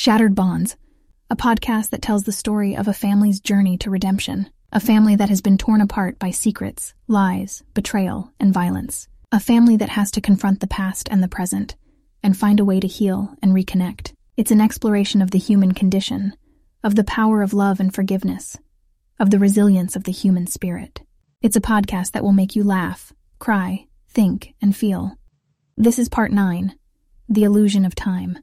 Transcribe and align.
Shattered 0.00 0.34
Bonds, 0.34 0.78
a 1.28 1.36
podcast 1.36 1.90
that 1.90 2.00
tells 2.00 2.24
the 2.24 2.32
story 2.32 2.74
of 2.74 2.88
a 2.88 2.94
family's 2.94 3.38
journey 3.38 3.76
to 3.76 3.90
redemption, 3.90 4.48
a 4.72 4.80
family 4.80 5.14
that 5.14 5.28
has 5.28 5.42
been 5.42 5.58
torn 5.58 5.82
apart 5.82 6.18
by 6.18 6.30
secrets, 6.30 6.94
lies, 7.06 7.62
betrayal, 7.74 8.32
and 8.40 8.50
violence, 8.50 9.08
a 9.30 9.38
family 9.38 9.76
that 9.76 9.90
has 9.90 10.10
to 10.12 10.22
confront 10.22 10.60
the 10.60 10.66
past 10.66 11.06
and 11.10 11.22
the 11.22 11.28
present, 11.28 11.76
and 12.22 12.34
find 12.34 12.60
a 12.60 12.64
way 12.64 12.80
to 12.80 12.86
heal 12.86 13.36
and 13.42 13.52
reconnect. 13.52 14.14
It's 14.38 14.50
an 14.50 14.62
exploration 14.62 15.20
of 15.20 15.32
the 15.32 15.38
human 15.38 15.72
condition, 15.72 16.34
of 16.82 16.94
the 16.94 17.04
power 17.04 17.42
of 17.42 17.52
love 17.52 17.78
and 17.78 17.94
forgiveness, 17.94 18.56
of 19.18 19.28
the 19.28 19.38
resilience 19.38 19.96
of 19.96 20.04
the 20.04 20.12
human 20.12 20.46
spirit. 20.46 21.02
It's 21.42 21.56
a 21.56 21.60
podcast 21.60 22.12
that 22.12 22.22
will 22.22 22.32
make 22.32 22.56
you 22.56 22.64
laugh, 22.64 23.12
cry, 23.38 23.86
think, 24.08 24.54
and 24.62 24.74
feel. 24.74 25.18
This 25.76 25.98
is 25.98 26.08
part 26.08 26.32
9 26.32 26.74
The 27.28 27.44
Illusion 27.44 27.84
of 27.84 27.94
Time. 27.94 28.38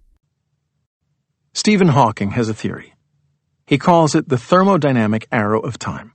Stephen 1.57 1.87
Hawking 1.87 2.29
has 2.31 2.49
a 2.49 2.53
theory. 2.53 2.93
He 3.65 3.79
calls 3.79 4.13
it 4.13 4.29
the 4.29 4.35
thermodynamic 4.35 5.25
arrow 5.31 5.59
of 5.59 5.79
time. 5.79 6.13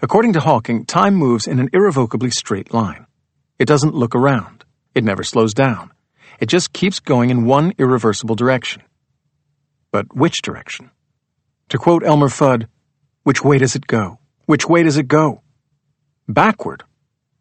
According 0.00 0.34
to 0.34 0.40
Hawking, 0.40 0.86
time 0.86 1.16
moves 1.16 1.48
in 1.48 1.58
an 1.58 1.68
irrevocably 1.72 2.30
straight 2.30 2.72
line. 2.72 3.04
It 3.58 3.64
doesn't 3.64 3.96
look 3.96 4.14
around. 4.14 4.64
It 4.94 5.02
never 5.02 5.24
slows 5.24 5.52
down. 5.52 5.90
It 6.38 6.46
just 6.46 6.72
keeps 6.72 7.00
going 7.00 7.30
in 7.30 7.44
one 7.44 7.72
irreversible 7.76 8.36
direction. 8.36 8.82
But 9.90 10.14
which 10.14 10.42
direction? 10.42 10.92
To 11.70 11.78
quote 11.78 12.04
Elmer 12.04 12.28
Fudd, 12.28 12.68
which 13.24 13.42
way 13.42 13.58
does 13.58 13.74
it 13.74 13.88
go? 13.88 14.20
Which 14.46 14.68
way 14.68 14.84
does 14.84 14.96
it 14.96 15.08
go? 15.08 15.42
Backward, 16.28 16.84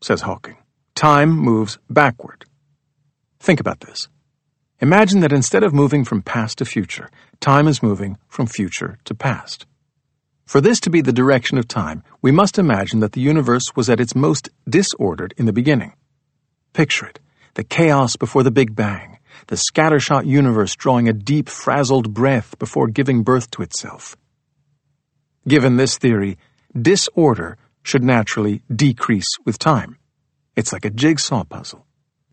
says 0.02 0.22
Hawking. 0.22 0.58
Time 0.96 1.30
moves 1.30 1.78
backward. 1.88 2.46
Think 3.40 3.60
about 3.60 3.82
this. 3.82 4.10
Imagine 4.80 5.22
that 5.22 5.34
instead 5.34 5.64
of 5.64 5.74
moving 5.74 6.04
from 6.04 6.22
past 6.22 6.60
to 6.60 6.66
future, 6.66 7.10
time 7.40 7.68
is 7.68 7.84
moving 7.84 8.18
from 8.28 8.48
future 8.48 8.98
to 9.06 9.16
past. 9.16 9.66
For 10.46 10.62
this 10.62 10.80
to 10.82 10.90
be 10.90 11.02
the 11.02 11.12
direction 11.12 11.58
of 11.58 11.68
time, 11.68 12.04
we 12.22 12.32
must 12.32 12.58
imagine 12.58 13.02
that 13.02 13.12
the 13.12 13.22
universe 13.22 13.76
was 13.76 13.90
at 13.90 14.00
its 14.00 14.16
most 14.16 14.50
disordered 14.68 15.34
in 15.38 15.46
the 15.46 15.54
beginning. 15.54 15.94
Picture 16.74 17.08
it 17.08 17.20
the 17.56 17.64
chaos 17.64 18.16
before 18.16 18.44
the 18.44 18.52
Big 18.52 18.76
Bang, 18.76 19.18
the 19.48 19.56
scattershot 19.56 20.28
universe 20.28 20.76
drawing 20.76 21.10
a 21.10 21.14
deep, 21.14 21.50
frazzled 21.50 22.14
breath 22.14 22.58
before 22.60 22.88
giving 22.88 23.24
birth 23.24 23.50
to 23.50 23.64
itself. 23.64 24.16
Given 25.48 25.76
this 25.76 25.98
theory, 25.98 26.38
disorder 26.80 27.58
should 27.82 28.04
naturally 28.04 28.62
decrease 28.74 29.28
with 29.44 29.58
time. 29.58 29.98
It's 30.56 30.72
like 30.72 30.86
a 30.86 30.92
jigsaw 30.92 31.46
puzzle. 31.46 31.86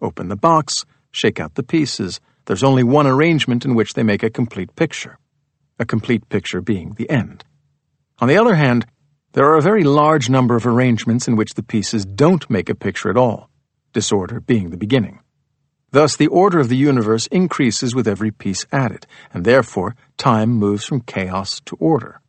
Open 0.02 0.28
the 0.28 0.36
box, 0.36 0.84
shake 1.10 1.40
out 1.40 1.54
the 1.54 1.62
pieces, 1.62 2.20
there's 2.46 2.62
only 2.62 2.82
one 2.82 3.06
arrangement 3.06 3.64
in 3.64 3.74
which 3.74 3.94
they 3.94 4.02
make 4.02 4.22
a 4.22 4.30
complete 4.30 4.74
picture, 4.76 5.18
a 5.78 5.84
complete 5.84 6.28
picture 6.28 6.60
being 6.60 6.94
the 6.94 7.08
end. 7.08 7.44
On 8.18 8.28
the 8.28 8.36
other 8.36 8.54
hand, 8.54 8.86
there 9.32 9.46
are 9.46 9.56
a 9.56 9.62
very 9.62 9.82
large 9.82 10.30
number 10.30 10.54
of 10.54 10.66
arrangements 10.66 11.26
in 11.26 11.36
which 11.36 11.54
the 11.54 11.62
pieces 11.62 12.04
don't 12.04 12.48
make 12.48 12.68
a 12.68 12.74
picture 12.74 13.10
at 13.10 13.16
all, 13.16 13.50
disorder 13.92 14.40
being 14.40 14.70
the 14.70 14.76
beginning. 14.76 15.20
Thus, 15.90 16.16
the 16.16 16.26
order 16.26 16.58
of 16.58 16.68
the 16.68 16.76
universe 16.76 17.26
increases 17.28 17.94
with 17.94 18.08
every 18.08 18.30
piece 18.30 18.66
added, 18.72 19.06
and 19.32 19.44
therefore 19.44 19.96
time 20.16 20.50
moves 20.50 20.84
from 20.84 21.00
chaos 21.00 21.60
to 21.66 21.76
order. 21.76 22.20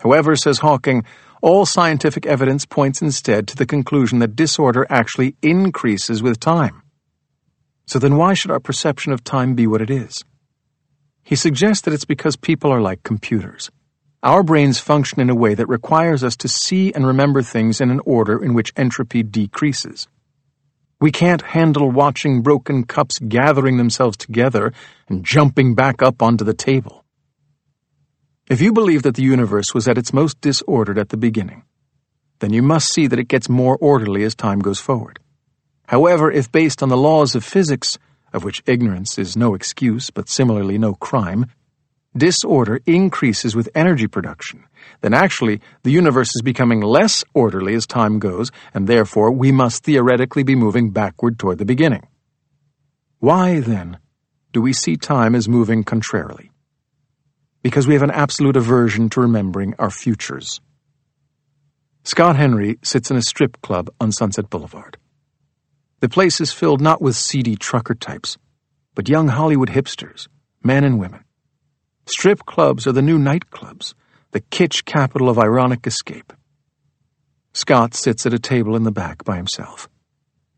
However, 0.00 0.36
says 0.36 0.60
Hawking, 0.60 1.04
all 1.42 1.66
scientific 1.66 2.26
evidence 2.26 2.64
points 2.66 3.02
instead 3.02 3.46
to 3.48 3.56
the 3.56 3.66
conclusion 3.66 4.20
that 4.20 4.36
disorder 4.36 4.86
actually 4.88 5.36
increases 5.42 6.22
with 6.22 6.40
time. 6.40 6.82
So 7.88 7.98
then 7.98 8.18
why 8.18 8.34
should 8.34 8.50
our 8.50 8.60
perception 8.60 9.14
of 9.14 9.24
time 9.24 9.54
be 9.54 9.66
what 9.66 9.80
it 9.80 9.88
is? 9.88 10.22
He 11.22 11.34
suggests 11.34 11.82
that 11.82 11.94
it's 11.94 12.04
because 12.04 12.36
people 12.36 12.70
are 12.70 12.82
like 12.82 13.02
computers. 13.02 13.70
Our 14.22 14.42
brains 14.42 14.78
function 14.78 15.20
in 15.20 15.30
a 15.30 15.34
way 15.34 15.54
that 15.54 15.70
requires 15.70 16.22
us 16.22 16.36
to 16.38 16.48
see 16.48 16.92
and 16.92 17.06
remember 17.06 17.40
things 17.40 17.80
in 17.80 17.90
an 17.90 18.02
order 18.04 18.44
in 18.44 18.52
which 18.52 18.74
entropy 18.76 19.22
decreases. 19.22 20.06
We 21.00 21.10
can't 21.10 21.40
handle 21.40 21.90
watching 21.90 22.42
broken 22.42 22.84
cups 22.84 23.18
gathering 23.20 23.78
themselves 23.78 24.18
together 24.18 24.74
and 25.08 25.24
jumping 25.24 25.74
back 25.74 26.02
up 26.02 26.20
onto 26.20 26.44
the 26.44 26.52
table. 26.52 27.06
If 28.50 28.60
you 28.60 28.74
believe 28.74 29.02
that 29.04 29.14
the 29.14 29.22
universe 29.22 29.72
was 29.72 29.88
at 29.88 29.96
its 29.96 30.12
most 30.12 30.42
disordered 30.42 30.98
at 30.98 31.08
the 31.08 31.16
beginning, 31.16 31.64
then 32.40 32.52
you 32.52 32.60
must 32.60 32.92
see 32.92 33.06
that 33.06 33.18
it 33.18 33.28
gets 33.28 33.48
more 33.48 33.78
orderly 33.80 34.24
as 34.24 34.34
time 34.34 34.58
goes 34.58 34.78
forward. 34.78 35.20
However, 35.88 36.30
if 36.30 36.52
based 36.52 36.82
on 36.82 36.90
the 36.90 36.98
laws 36.98 37.34
of 37.34 37.42
physics, 37.42 37.98
of 38.34 38.44
which 38.44 38.62
ignorance 38.66 39.18
is 39.18 39.38
no 39.38 39.54
excuse 39.54 40.10
but 40.10 40.28
similarly 40.28 40.76
no 40.76 40.92
crime, 40.92 41.46
disorder 42.14 42.80
increases 42.84 43.56
with 43.56 43.70
energy 43.74 44.06
production, 44.06 44.64
then 45.00 45.14
actually 45.14 45.62
the 45.84 45.90
universe 45.90 46.28
is 46.36 46.42
becoming 46.42 46.82
less 46.82 47.24
orderly 47.32 47.74
as 47.74 47.86
time 47.86 48.18
goes, 48.18 48.50
and 48.74 48.86
therefore 48.86 49.32
we 49.32 49.50
must 49.50 49.82
theoretically 49.82 50.42
be 50.42 50.54
moving 50.54 50.90
backward 50.90 51.38
toward 51.38 51.56
the 51.56 51.64
beginning. 51.64 52.06
Why, 53.18 53.60
then, 53.60 53.98
do 54.52 54.60
we 54.60 54.74
see 54.74 54.96
time 54.96 55.34
as 55.34 55.48
moving 55.48 55.84
contrarily? 55.84 56.50
Because 57.62 57.86
we 57.86 57.94
have 57.94 58.02
an 58.02 58.10
absolute 58.10 58.58
aversion 58.58 59.08
to 59.10 59.22
remembering 59.22 59.74
our 59.78 59.90
futures. 59.90 60.60
Scott 62.04 62.36
Henry 62.36 62.78
sits 62.82 63.10
in 63.10 63.16
a 63.16 63.22
strip 63.22 63.62
club 63.62 63.88
on 63.98 64.12
Sunset 64.12 64.50
Boulevard. 64.50 64.97
The 66.00 66.08
place 66.08 66.40
is 66.40 66.52
filled 66.52 66.80
not 66.80 67.02
with 67.02 67.16
seedy 67.16 67.56
trucker 67.56 67.94
types, 67.94 68.38
but 68.94 69.08
young 69.08 69.26
Hollywood 69.28 69.70
hipsters, 69.70 70.28
men 70.62 70.84
and 70.84 70.96
women. 71.00 71.24
Strip 72.06 72.46
clubs 72.46 72.86
are 72.86 72.92
the 72.92 73.02
new 73.02 73.18
nightclubs, 73.18 73.94
the 74.30 74.40
kitsch 74.40 74.84
capital 74.84 75.28
of 75.28 75.40
ironic 75.40 75.88
escape. 75.88 76.32
Scott 77.52 77.94
sits 77.94 78.26
at 78.26 78.32
a 78.32 78.38
table 78.38 78.76
in 78.76 78.84
the 78.84 78.92
back 78.92 79.24
by 79.24 79.36
himself. 79.36 79.88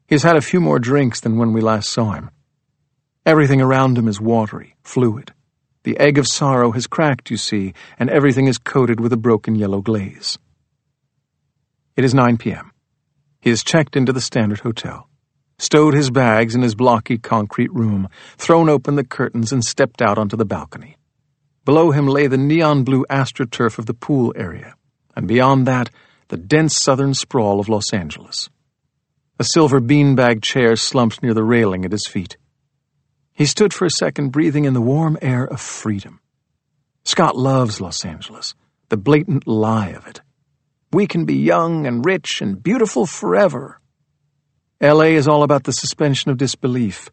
He 0.07 0.15
has 0.15 0.23
had 0.23 0.37
a 0.37 0.43
few 0.43 0.61
more 0.61 0.79
drinks 0.79 1.21
than 1.21 1.39
when 1.39 1.55
we 1.55 1.63
last 1.63 1.89
saw 1.89 2.13
him. 2.13 2.31
Everything 3.25 3.63
around 3.63 3.97
him 3.97 4.09
is 4.09 4.21
watery, 4.21 4.77
fluid. 4.83 5.33
The 5.85 5.99
egg 5.99 6.19
of 6.19 6.27
sorrow 6.27 6.73
has 6.73 6.87
cracked, 6.87 7.31
you 7.31 7.39
see, 7.39 7.73
and 7.99 8.11
everything 8.11 8.47
is 8.47 8.59
coated 8.59 9.01
with 9.01 9.13
a 9.15 9.17
broken 9.17 9.55
yellow 9.55 9.81
glaze. 9.81 10.39
It 11.97 12.05
is 12.05 12.13
9 12.13 12.37
p.m. 12.37 12.73
He 13.41 13.49
has 13.49 13.65
checked 13.65 13.97
into 13.97 14.13
the 14.13 14.21
Standard 14.21 14.61
Hotel 14.61 15.10
stowed 15.61 15.93
his 15.93 16.11
bags 16.11 16.55
in 16.55 16.63
his 16.63 16.75
blocky 16.75 17.19
concrete 17.19 17.73
room, 17.73 18.09
thrown 18.39 18.71
open 18.71 18.97
the 18.97 19.05
curtains, 19.05 19.53
and 19.53 19.63
stepped 19.63 20.01
out 20.01 20.17
onto 20.17 20.37
the 20.37 20.45
balcony. 20.47 20.97
Below 21.67 21.91
him 21.91 22.07
lay 22.07 22.27
the 22.27 22.39
neon 22.39 22.83
blue 22.83 23.05
astroturf 23.11 23.79
of 23.79 23.85
the 23.85 23.93
pool 23.93 24.33
area, 24.35 24.75
and 25.15 25.29
beyond 25.29 25.67
that, 25.67 25.91
the 26.29 26.39
dense 26.39 26.75
southern 26.75 27.13
sprawl 27.13 27.61
of 27.61 27.69
Los 27.69 27.93
Angeles. 27.93 28.49
A 29.39 29.45
silver 29.45 29.81
beanbag 29.81 30.43
chair 30.43 30.77
slumped 30.77 31.23
near 31.23 31.35
the 31.35 31.45
railing 31.45 31.85
at 31.85 31.93
his 31.93 32.07
feet. 32.07 32.39
He 33.35 33.45
stood 33.45 33.75
for 33.75 33.85
a 33.85 33.91
second, 33.91 34.31
breathing 34.31 34.65
in 34.65 34.73
the 34.73 34.81
warm 34.81 35.19
air 35.21 35.45
of 35.45 35.61
freedom. 35.61 36.21
Scott 37.05 37.37
loves 37.37 37.81
Los 37.81 38.05
Angeles, 38.05 38.55
the 38.89 38.97
blatant 38.97 39.47
lie 39.47 39.89
of 39.89 40.07
it. 40.07 40.23
We 40.91 41.07
can 41.07 41.27
be 41.27 41.37
young 41.37 41.87
and 41.87 42.05
rich 42.05 42.41
and 42.41 42.63
beautiful 42.63 43.05
forever, 43.05 43.80
LA 44.83 45.13
is 45.13 45.29
all 45.29 45.43
about 45.43 45.65
the 45.65 45.73
suspension 45.73 46.31
of 46.31 46.39
disbelief. 46.39 47.11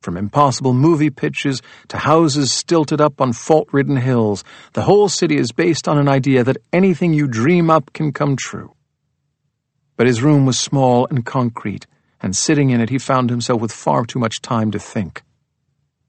From 0.00 0.16
impossible 0.16 0.72
movie 0.72 1.10
pitches 1.10 1.60
to 1.88 1.98
houses 1.98 2.52
stilted 2.52 3.00
up 3.00 3.20
on 3.20 3.32
fault 3.32 3.68
ridden 3.72 3.96
hills, 3.96 4.44
the 4.74 4.82
whole 4.82 5.08
city 5.08 5.36
is 5.36 5.50
based 5.50 5.88
on 5.88 5.98
an 5.98 6.08
idea 6.08 6.44
that 6.44 6.58
anything 6.72 7.12
you 7.12 7.26
dream 7.26 7.68
up 7.68 7.92
can 7.92 8.12
come 8.12 8.36
true. 8.36 8.76
But 9.96 10.06
his 10.06 10.22
room 10.22 10.46
was 10.46 10.56
small 10.56 11.08
and 11.10 11.26
concrete, 11.26 11.84
and 12.22 12.36
sitting 12.36 12.70
in 12.70 12.80
it 12.80 12.90
he 12.90 12.98
found 12.98 13.28
himself 13.28 13.60
with 13.60 13.72
far 13.72 14.04
too 14.04 14.20
much 14.20 14.40
time 14.40 14.70
to 14.70 14.78
think. 14.78 15.22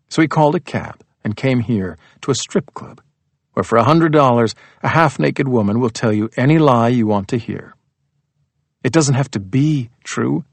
So 0.07 0.21
he 0.21 0.27
called 0.27 0.53
a 0.53 0.59
cab 0.59 1.03
and 1.23 1.35
came 1.35 1.61
here 1.61 1.97
to 2.21 2.29
a 2.29 2.35
strip 2.35 2.75
club, 2.75 3.01
where 3.53 3.63
for 3.63 3.77
a 3.77 3.83
hundred 3.83 4.13
dollars 4.13 4.53
a 4.83 4.89
half 4.89 5.17
naked 5.17 5.47
woman 5.47 5.79
will 5.79 5.89
tell 5.89 6.13
you 6.13 6.29
any 6.37 6.59
lie 6.59 6.89
you 6.89 7.07
want 7.07 7.27
to 7.29 7.37
hear. 7.37 7.73
It 8.83 8.93
doesn't 8.93 9.15
have 9.15 9.31
to 9.31 9.39
be 9.39 9.89
true. 10.03 10.45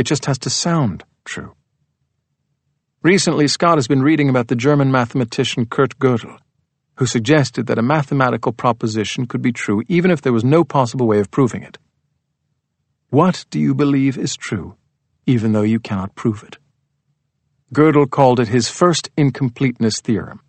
It 0.00 0.06
just 0.06 0.24
has 0.24 0.38
to 0.38 0.48
sound 0.48 1.04
true. 1.26 1.52
Recently, 3.02 3.46
Scott 3.48 3.76
has 3.76 3.86
been 3.86 4.02
reading 4.02 4.30
about 4.30 4.48
the 4.48 4.56
German 4.56 4.90
mathematician 4.90 5.66
Kurt 5.66 5.98
Gödel, 5.98 6.38
who 6.96 7.04
suggested 7.04 7.66
that 7.66 7.78
a 7.78 7.82
mathematical 7.82 8.52
proposition 8.52 9.26
could 9.26 9.42
be 9.42 9.52
true 9.52 9.82
even 9.88 10.10
if 10.10 10.22
there 10.22 10.32
was 10.32 10.42
no 10.42 10.64
possible 10.64 11.06
way 11.06 11.18
of 11.18 11.30
proving 11.30 11.62
it. 11.62 11.76
What 13.10 13.44
do 13.50 13.60
you 13.60 13.74
believe 13.74 14.16
is 14.16 14.36
true, 14.36 14.74
even 15.26 15.52
though 15.52 15.68
you 15.74 15.78
cannot 15.78 16.14
prove 16.14 16.44
it? 16.44 16.56
Gödel 17.74 18.08
called 18.08 18.40
it 18.40 18.48
his 18.48 18.70
first 18.70 19.10
incompleteness 19.18 20.00
theorem. 20.00 20.40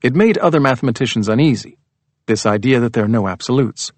It 0.00 0.14
made 0.14 0.38
other 0.38 0.60
mathematicians 0.60 1.28
uneasy, 1.28 1.76
this 2.26 2.46
idea 2.46 2.78
that 2.78 2.92
there 2.92 3.06
are 3.06 3.18
no 3.18 3.26
absolutes. 3.26 3.90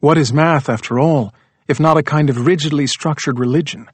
What 0.00 0.16
is 0.16 0.32
math, 0.32 0.70
after 0.70 0.98
all, 0.98 1.34
if 1.68 1.80
not 1.80 1.96
a 1.96 2.02
kind 2.02 2.30
of 2.30 2.46
rigidly 2.46 2.86
structured 2.86 3.38
religion, 3.38 3.88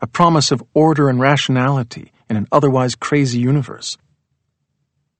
a 0.00 0.06
promise 0.06 0.52
of 0.52 0.62
order 0.74 1.08
and 1.08 1.20
rationality 1.20 2.12
in 2.30 2.36
an 2.36 2.46
otherwise 2.52 2.94
crazy 2.94 3.38
universe. 3.38 3.96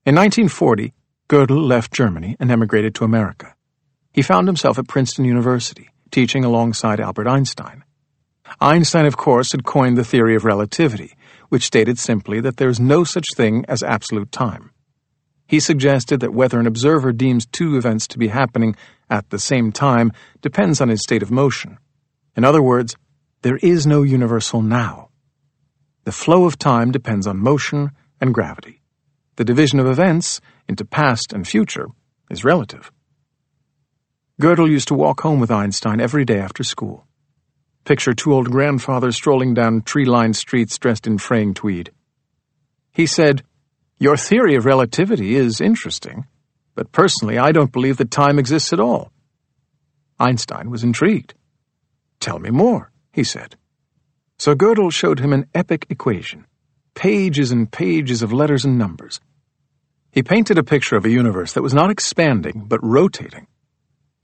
In 0.05 0.15
1940, 0.15 0.93
Gödel 1.29 1.67
left 1.67 1.93
Germany 1.93 2.37
and 2.41 2.51
emigrated 2.51 2.95
to 2.95 3.05
America. 3.05 3.55
He 4.13 4.23
found 4.23 4.49
himself 4.49 4.79
at 4.79 4.89
Princeton 4.89 5.25
University, 5.25 5.91
teaching 6.11 6.45
alongside 6.45 7.01
Albert 7.01 7.29
Einstein. 7.29 7.85
Einstein, 8.61 9.05
of 9.05 9.17
course, 9.17 9.53
had 9.53 9.65
coined 9.65 9.99
the 9.99 10.05
theory 10.05 10.35
of 10.35 10.45
relativity, 10.45 11.15
which 11.51 11.65
stated 11.65 11.99
simply 11.99 12.41
that 12.41 12.57
there 12.57 12.71
is 12.71 12.81
no 12.81 13.05
such 13.05 13.27
thing 13.35 13.65
as 13.69 13.83
absolute 13.83 14.33
time. 14.33 14.71
He 15.49 15.61
suggested 15.61 16.21
that 16.21 16.35
whether 16.35 16.61
an 16.61 16.67
observer 16.67 17.11
deems 17.11 17.47
two 17.47 17.79
events 17.79 18.07
to 18.09 18.19
be 18.19 18.29
happening 18.29 18.77
at 19.09 19.31
the 19.31 19.39
same 19.39 19.73
time 19.73 20.13
depends 20.43 20.79
on 20.81 20.91
his 20.91 21.01
state 21.01 21.23
of 21.23 21.31
motion. 21.31 21.79
In 22.37 22.45
other 22.45 22.63
words, 22.63 22.97
there 23.41 23.57
is 23.57 23.87
no 23.87 24.03
universal 24.03 24.61
now. 24.61 25.09
The 26.05 26.13
flow 26.13 26.45
of 26.45 26.59
time 26.59 26.91
depends 26.91 27.27
on 27.27 27.39
motion 27.39 27.93
and 28.21 28.35
gravity. 28.35 28.83
The 29.37 29.45
division 29.45 29.81
of 29.81 29.87
events 29.87 30.43
into 30.69 30.85
past 30.85 31.33
and 31.33 31.49
future 31.49 31.87
is 32.31 32.45
relative. 32.45 32.93
Gödel 34.41 34.69
used 34.69 34.89
to 34.89 34.95
walk 34.95 35.23
home 35.23 35.41
with 35.41 35.51
Einstein 35.51 35.99
every 35.99 36.27
day 36.27 36.41
after 36.41 36.63
school. 36.63 37.07
Picture 37.87 38.13
two 38.13 38.35
old 38.35 38.51
grandfathers 38.51 39.17
strolling 39.17 39.55
down 39.55 39.81
tree 39.81 40.05
lined 40.05 40.37
streets 40.37 40.77
dressed 40.77 41.07
in 41.07 41.17
fraying 41.17 41.55
tweed. 41.55 41.91
He 42.93 43.07
said, 43.07 43.45
Your 44.01 44.17
theory 44.17 44.55
of 44.55 44.65
relativity 44.65 45.35
is 45.35 45.61
interesting, 45.61 46.27
but 46.77 46.93
personally 46.93 47.37
I 47.37 47.51
don't 47.51 47.73
believe 47.73 47.97
that 47.97 48.13
time 48.13 48.39
exists 48.39 48.73
at 48.73 48.79
all. 48.79 49.11
Einstein 50.21 50.71
was 50.71 50.85
intrigued. 50.85 51.35
Tell 52.21 52.39
me 52.39 52.51
more, 52.51 52.93
he 53.13 53.25
said. 53.25 53.57
So 54.39 54.55
Gödel 54.55 54.93
showed 54.93 55.19
him 55.19 55.33
an 55.33 55.47
epic 55.53 55.87
equation, 55.91 56.47
pages 56.95 57.51
and 57.51 57.71
pages 57.71 58.23
of 58.23 58.33
letters 58.33 58.65
and 58.65 58.79
numbers. 58.79 59.21
He 60.13 60.23
painted 60.23 60.59
a 60.59 60.65
picture 60.65 60.97
of 60.97 61.05
a 61.05 61.11
universe 61.11 61.53
that 61.55 61.63
was 61.63 61.75
not 61.75 61.91
expanding, 61.91 62.67
but 62.67 62.83
rotating. 62.83 63.49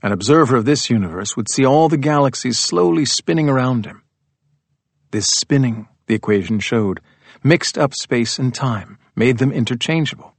An 0.01 0.13
observer 0.13 0.55
of 0.55 0.65
this 0.65 0.89
universe 0.89 1.35
would 1.35 1.49
see 1.49 1.65
all 1.65 1.89
the 1.89 1.97
galaxies 1.97 2.59
slowly 2.59 3.03
spinning 3.03 3.49
around 3.49 3.85
him. 3.85 4.03
This 5.11 5.27
spinning, 5.27 5.87
the 6.07 6.15
equation 6.15 6.59
showed, 6.59 7.01
mixed 7.43 7.77
up 7.77 7.93
space 7.93 8.39
and 8.39 8.53
time, 8.53 8.99
made 9.15 9.37
them 9.37 9.51
interchangeable. 9.51 10.33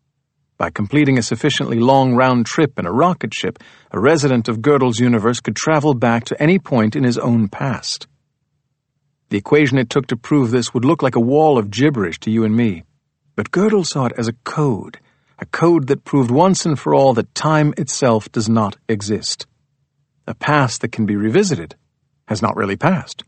By 0.59 0.71
completing 0.71 1.19
a 1.19 1.23
sufficiently 1.23 1.79
long 1.79 2.15
round 2.15 2.47
trip 2.47 2.79
in 2.79 2.87
a 2.87 2.93
rocket 2.93 3.35
ship, 3.35 3.59
a 3.91 4.01
resident 4.01 4.49
of 4.49 4.59
Gödel's 4.59 5.01
universe 5.01 5.41
could 5.41 5.57
travel 5.57 5.95
back 5.95 6.25
to 6.25 6.43
any 6.43 6.59
point 6.59 6.97
in 6.97 7.05
his 7.05 7.19
own 7.19 7.49
past. 7.49 8.07
The 9.29 9.39
equation 9.39 9.79
it 9.79 9.91
took 9.91 10.07
to 10.09 10.17
prove 10.17 10.51
this 10.51 10.73
would 10.73 10.85
look 10.85 11.03
like 11.03 11.17
a 11.17 11.21
wall 11.21 11.59
of 11.59 11.71
gibberish 11.71 12.21
to 12.21 12.31
you 12.31 12.45
and 12.45 12.57
me, 12.57 12.85
but 13.35 13.51
Gödel 13.51 13.87
saw 13.87 14.07
it 14.07 14.13
as 14.17 14.29
a 14.29 14.35
code, 14.45 14.99
a 15.39 15.47
code 15.47 15.89
that 15.89 16.05
proved 16.05 16.31
once 16.31 16.65
and 16.65 16.79
for 16.79 16.95
all 16.95 17.13
that 17.15 17.35
time 17.35 17.75
itself 17.77 18.31
does 18.33 18.49
not 18.49 18.77
exist 18.89 19.47
a 20.27 20.35
past 20.35 20.81
that 20.81 20.93
can 20.93 21.07
be 21.07 21.17
revisited, 21.17 21.77
has 22.27 22.43
not 22.43 22.57
really 22.57 22.77
passed. 22.77 23.23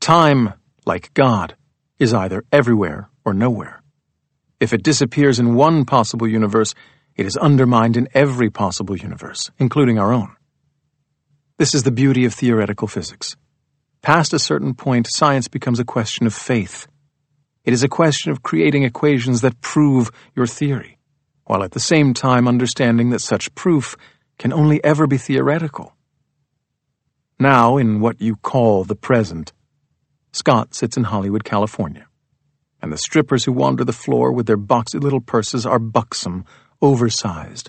Time, 0.00 0.54
like 0.84 1.14
God, 1.14 1.56
is 1.98 2.12
either 2.12 2.44
everywhere 2.52 3.08
or 3.24 3.32
nowhere. 3.32 3.82
If 4.58 4.72
it 4.72 4.82
disappears 4.82 5.38
in 5.38 5.54
one 5.54 5.84
possible 5.84 6.26
universe, 6.26 6.74
it 7.14 7.26
is 7.26 7.36
undermined 7.36 7.96
in 7.96 8.08
every 8.14 8.50
possible 8.50 8.96
universe, 8.96 9.50
including 9.58 9.98
our 9.98 10.12
own. 10.12 10.34
This 11.58 11.74
is 11.74 11.82
the 11.82 11.90
beauty 11.90 12.24
of 12.24 12.34
theoretical 12.34 12.88
physics. 12.88 13.36
Past 14.02 14.32
a 14.32 14.38
certain 14.38 14.74
point, 14.74 15.08
science 15.10 15.48
becomes 15.48 15.80
a 15.80 15.84
question 15.84 16.26
of 16.26 16.34
faith. 16.34 16.86
It 17.64 17.72
is 17.72 17.82
a 17.82 17.88
question 17.88 18.30
of 18.30 18.42
creating 18.42 18.84
equations 18.84 19.40
that 19.40 19.60
prove 19.60 20.10
your 20.34 20.46
theory, 20.46 20.98
while 21.44 21.62
at 21.62 21.72
the 21.72 21.80
same 21.80 22.14
time 22.14 22.46
understanding 22.46 23.10
that 23.10 23.20
such 23.20 23.54
proof 23.54 23.96
can 24.38 24.52
only 24.52 24.82
ever 24.84 25.06
be 25.06 25.18
theoretical. 25.18 25.94
Now, 27.38 27.76
in 27.76 28.00
what 28.00 28.20
you 28.20 28.36
call 28.36 28.84
the 28.84 28.94
present, 28.94 29.52
Scott 30.32 30.74
sits 30.74 30.96
in 30.96 31.04
Hollywood, 31.04 31.44
California, 31.44 32.06
and 32.86 32.92
the 32.92 32.98
strippers 32.98 33.44
who 33.44 33.50
wander 33.50 33.82
the 33.82 33.92
floor 33.92 34.30
with 34.30 34.46
their 34.46 34.56
boxy 34.56 35.02
little 35.02 35.20
purses 35.20 35.66
are 35.66 35.80
buxom, 35.80 36.44
oversized. 36.80 37.68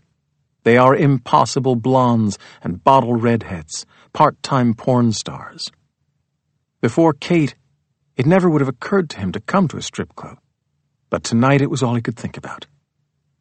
They 0.61 0.77
are 0.77 0.95
impossible 0.95 1.75
blondes 1.75 2.37
and 2.61 2.83
bottle 2.83 3.15
redheads, 3.15 3.87
part 4.13 4.43
time 4.43 4.75
porn 4.75 5.11
stars. 5.13 5.71
Before 6.81 7.13
Kate, 7.13 7.55
it 8.15 8.27
never 8.27 8.47
would 8.47 8.61
have 8.61 8.69
occurred 8.69 9.09
to 9.09 9.19
him 9.19 9.31
to 9.31 9.39
come 9.39 9.67
to 9.69 9.77
a 9.77 9.81
strip 9.81 10.15
club, 10.15 10.37
but 11.09 11.23
tonight 11.23 11.63
it 11.63 11.71
was 11.71 11.81
all 11.81 11.95
he 11.95 12.01
could 12.03 12.15
think 12.15 12.37
about. 12.37 12.67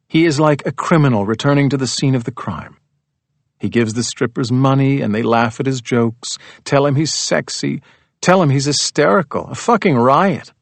He 0.09 0.25
is 0.25 0.41
like 0.41 0.65
a 0.65 0.73
criminal 0.73 1.27
returning 1.27 1.69
to 1.69 1.77
the 1.77 1.87
scene 1.87 2.15
of 2.15 2.25
the 2.25 2.33
crime. 2.33 2.79
He 3.61 3.69
gives 3.69 3.93
the 3.93 4.03
strippers 4.03 4.51
money 4.51 5.03
and 5.03 5.15
they 5.15 5.23
laugh 5.23 5.61
at 5.61 5.67
his 5.67 5.83
jokes, 5.83 6.39
tell 6.65 6.87
him 6.87 6.97
he's 6.97 7.13
sexy, 7.13 7.83
tell 8.23 8.43
him 8.43 8.49
he's 8.49 8.65
hysterical, 8.65 9.49
a 9.49 9.55
fucking 9.55 9.99
riot. 9.99 10.55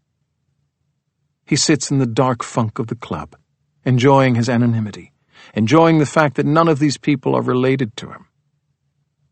He 1.45 1.57
sits 1.57 1.91
in 1.91 1.99
the 1.99 2.07
dark 2.07 2.43
funk 2.43 2.79
of 2.79 2.87
the 2.87 2.95
club, 2.95 3.37
enjoying 3.85 4.35
his 4.35 4.49
anonymity, 4.49 5.13
enjoying 5.55 5.99
the 5.99 6.07
fact 6.07 6.37
that 6.37 6.47
none 6.47 6.69
of 6.69 6.79
these 6.79 6.97
people 6.97 7.35
are 7.35 7.43
related 7.43 7.97
to 7.99 8.11
him. 8.11 8.27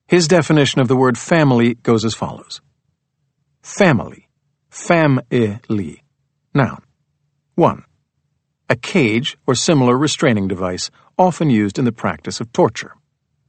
His 0.06 0.28
definition 0.28 0.80
of 0.80 0.88
the 0.88 0.96
word 0.96 1.16
family 1.16 1.74
goes 1.74 2.04
as 2.04 2.14
follows 2.14 2.60
Family, 3.62 4.28
family, 4.68 6.02
noun. 6.54 6.82
1. 7.54 7.84
A 8.68 8.76
cage 8.76 9.36
or 9.46 9.54
similar 9.54 9.96
restraining 9.96 10.48
device 10.48 10.90
often 11.18 11.50
used 11.50 11.78
in 11.78 11.84
the 11.84 11.92
practice 11.92 12.40
of 12.40 12.52
torture. 12.52 12.94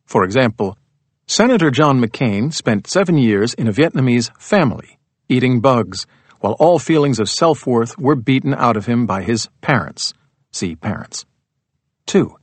For 0.06 0.24
example, 0.24 0.78
Senator 1.26 1.72
John 1.72 2.02
McCain 2.02 2.54
spent 2.54 2.88
seven 2.88 3.18
years 3.18 3.54
in 3.54 3.68
a 3.68 3.74
Vietnamese 3.74 4.30
family, 4.38 5.00
eating 5.30 5.62
bugs, 5.62 6.06
while 6.44 6.58
all 6.60 6.78
feelings 6.78 7.20
of 7.20 7.30
self 7.30 7.66
worth 7.66 7.98
were 7.98 8.18
beaten 8.18 8.54
out 8.54 8.76
of 8.76 8.86
him 8.86 9.06
by 9.06 9.24
his 9.24 9.48
parents. 9.62 10.14
See 10.52 10.76
parents. 10.76 11.26
2. 12.08 12.36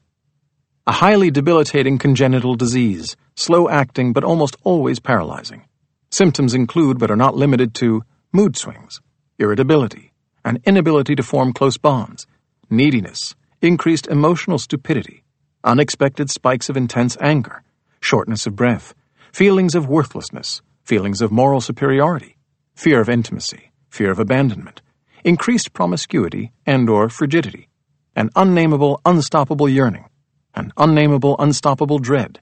A 0.86 0.92
highly 0.92 1.30
debilitating 1.30 1.98
congenital 1.98 2.54
disease, 2.54 3.14
slow 3.36 3.68
acting 3.68 4.14
but 4.14 4.24
almost 4.24 4.56
always 4.64 5.00
paralyzing. 5.00 5.66
Symptoms 6.10 6.54
include 6.54 6.98
but 6.98 7.10
are 7.10 7.16
not 7.24 7.36
limited 7.36 7.74
to 7.74 8.02
mood 8.32 8.56
swings, 8.56 9.02
irritability, 9.38 10.14
an 10.46 10.62
inability 10.64 11.14
to 11.14 11.22
form 11.22 11.52
close 11.52 11.76
bonds, 11.76 12.26
neediness, 12.70 13.34
increased 13.60 14.06
emotional 14.06 14.58
stupidity, 14.58 15.24
unexpected 15.62 16.30
spikes 16.30 16.70
of 16.70 16.76
intense 16.78 17.18
anger, 17.20 17.62
shortness 18.00 18.46
of 18.46 18.56
breath, 18.56 18.94
feelings 19.30 19.74
of 19.74 19.90
worthlessness, 19.90 20.62
feelings 20.84 21.20
of 21.20 21.30
moral 21.30 21.60
superiority, 21.60 22.38
fear 22.74 23.02
of 23.02 23.10
intimacy, 23.10 23.69
fear 23.90 24.10
of 24.10 24.18
abandonment, 24.18 24.80
increased 25.24 25.72
promiscuity 25.72 26.52
and 26.64 26.88
or 26.88 27.08
frigidity, 27.08 27.68
an 28.16 28.30
unnameable 28.36 29.00
unstoppable 29.04 29.68
yearning, 29.68 30.06
an 30.54 30.72
unnameable 30.76 31.36
unstoppable 31.38 31.98
dread, 31.98 32.40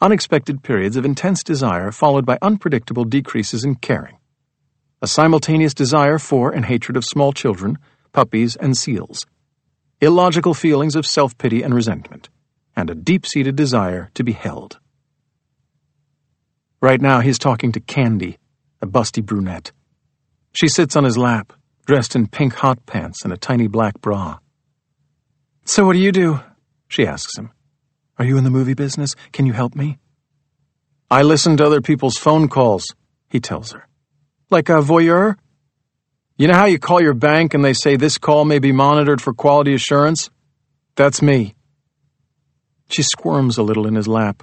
unexpected 0.00 0.62
periods 0.62 0.96
of 0.96 1.04
intense 1.04 1.42
desire 1.42 1.90
followed 1.90 2.24
by 2.24 2.38
unpredictable 2.40 3.04
decreases 3.04 3.64
in 3.64 3.74
caring, 3.74 4.18
a 5.02 5.06
simultaneous 5.06 5.74
desire 5.74 6.18
for 6.18 6.50
and 6.50 6.66
hatred 6.66 6.96
of 6.96 7.04
small 7.04 7.32
children, 7.32 7.78
puppies, 8.12 8.56
and 8.56 8.76
seals, 8.76 9.26
illogical 10.00 10.54
feelings 10.54 10.94
of 10.94 11.06
self 11.06 11.36
pity 11.38 11.62
and 11.62 11.74
resentment, 11.74 12.28
and 12.76 12.90
a 12.90 12.94
deep 12.94 13.26
seated 13.26 13.56
desire 13.56 14.10
to 14.14 14.22
be 14.22 14.32
held. 14.32 14.78
Right 16.80 17.00
now, 17.00 17.20
he's 17.20 17.38
talking 17.38 17.72
to 17.72 17.80
Candy, 17.80 18.38
a 18.80 18.86
busty 18.86 19.22
brunette. 19.22 19.72
She 20.52 20.68
sits 20.68 20.96
on 20.96 21.04
his 21.04 21.16
lap, 21.16 21.52
dressed 21.86 22.16
in 22.16 22.26
pink 22.26 22.54
hot 22.54 22.84
pants 22.86 23.24
and 23.24 23.32
a 23.32 23.36
tiny 23.36 23.68
black 23.68 24.00
bra. 24.00 24.38
So, 25.64 25.84
what 25.84 25.92
do 25.92 25.98
you 26.00 26.12
do? 26.12 26.40
She 26.88 27.06
asks 27.06 27.38
him. 27.38 27.52
Are 28.18 28.24
you 28.24 28.36
in 28.36 28.44
the 28.44 28.50
movie 28.50 28.74
business? 28.74 29.14
Can 29.32 29.46
you 29.46 29.52
help 29.52 29.74
me? 29.74 29.98
I 31.10 31.22
listen 31.22 31.56
to 31.56 31.64
other 31.66 31.80
people's 31.80 32.16
phone 32.16 32.48
calls, 32.48 32.94
he 33.28 33.40
tells 33.40 33.72
her. 33.72 33.86
Like 34.50 34.68
a 34.68 34.82
voyeur? 34.82 35.36
You 36.36 36.48
know 36.48 36.54
how 36.54 36.66
you 36.66 36.78
call 36.78 37.02
your 37.02 37.14
bank 37.14 37.54
and 37.54 37.64
they 37.64 37.72
say 37.72 37.96
this 37.96 38.18
call 38.18 38.44
may 38.44 38.58
be 38.58 38.72
monitored 38.72 39.20
for 39.20 39.32
quality 39.32 39.74
assurance? 39.74 40.30
That's 40.96 41.22
me. 41.22 41.54
She 42.88 43.02
squirms 43.02 43.58
a 43.58 43.62
little 43.62 43.86
in 43.86 43.94
his 43.94 44.08
lap. 44.08 44.42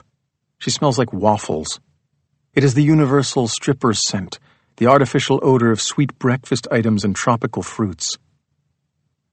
She 0.60 0.72
smells 0.72 0.98
like 0.98 1.12
waffles. 1.12 1.80
It 2.54 2.64
is 2.64 2.74
the 2.74 2.84
universal 2.84 3.48
stripper's 3.48 4.08
scent, 4.08 4.40
the 4.77 4.88
artificial 4.88 5.39
odor 5.43 5.72
of 5.72 5.81
sweet 5.81 6.17
breakfast 6.17 6.67
items 6.72 7.03
and 7.03 7.15
tropical 7.15 7.63
fruits. 7.63 8.17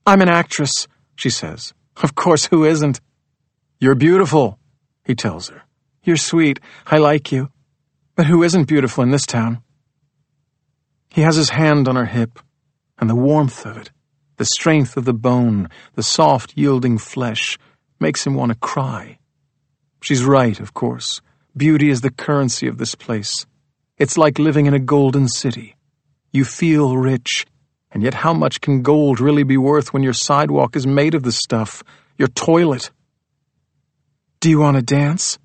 I'm 0.06 0.20
an 0.20 0.28
actress, 0.28 0.88
she 1.16 1.30
says. 1.30 1.72
Of 2.02 2.14
course, 2.14 2.46
who 2.46 2.64
isn't? 2.64 3.00
You're 3.78 3.94
beautiful, 3.94 4.58
he 5.04 5.14
tells 5.14 5.48
her. 5.48 5.62
You're 6.02 6.16
sweet. 6.16 6.60
I 6.86 6.98
like 6.98 7.32
you. 7.32 7.50
But 8.16 8.26
who 8.26 8.42
isn't 8.42 8.68
beautiful 8.68 9.02
in 9.02 9.10
this 9.10 9.26
town? 9.26 9.62
He 11.08 11.22
has 11.22 11.36
his 11.36 11.50
hand 11.50 11.88
on 11.88 11.96
her 11.96 12.06
hip 12.06 12.38
and 12.98 13.08
the 13.08 13.14
warmth 13.14 13.64
of 13.66 13.76
it, 13.76 13.90
The 14.36 14.44
strength 14.44 14.96
of 14.96 15.04
the 15.04 15.14
bone, 15.14 15.68
the 15.94 16.02
soft, 16.02 16.54
yielding 16.56 16.98
flesh, 16.98 17.58
makes 18.00 18.26
him 18.26 18.34
want 18.34 18.50
to 18.50 18.58
cry. 18.58 19.18
She's 20.00 20.24
right, 20.24 20.58
of 20.58 20.74
course. 20.74 21.20
Beauty 21.56 21.88
is 21.88 22.00
the 22.00 22.10
currency 22.10 22.66
of 22.66 22.78
this 22.78 22.94
place. 22.94 23.46
It's 23.96 24.18
like 24.18 24.38
living 24.38 24.66
in 24.66 24.74
a 24.74 24.80
golden 24.80 25.28
city. 25.28 25.76
You 26.32 26.44
feel 26.44 26.96
rich, 26.96 27.46
and 27.92 28.02
yet 28.02 28.14
how 28.14 28.34
much 28.34 28.60
can 28.60 28.82
gold 28.82 29.20
really 29.20 29.44
be 29.44 29.56
worth 29.56 29.92
when 29.92 30.02
your 30.02 30.12
sidewalk 30.12 30.74
is 30.74 30.86
made 30.86 31.14
of 31.14 31.22
the 31.22 31.30
stuff, 31.30 31.84
your 32.18 32.28
toilet? 32.28 32.90
Do 34.40 34.50
you 34.50 34.58
want 34.58 34.76
to 34.76 34.82
dance? 34.82 35.38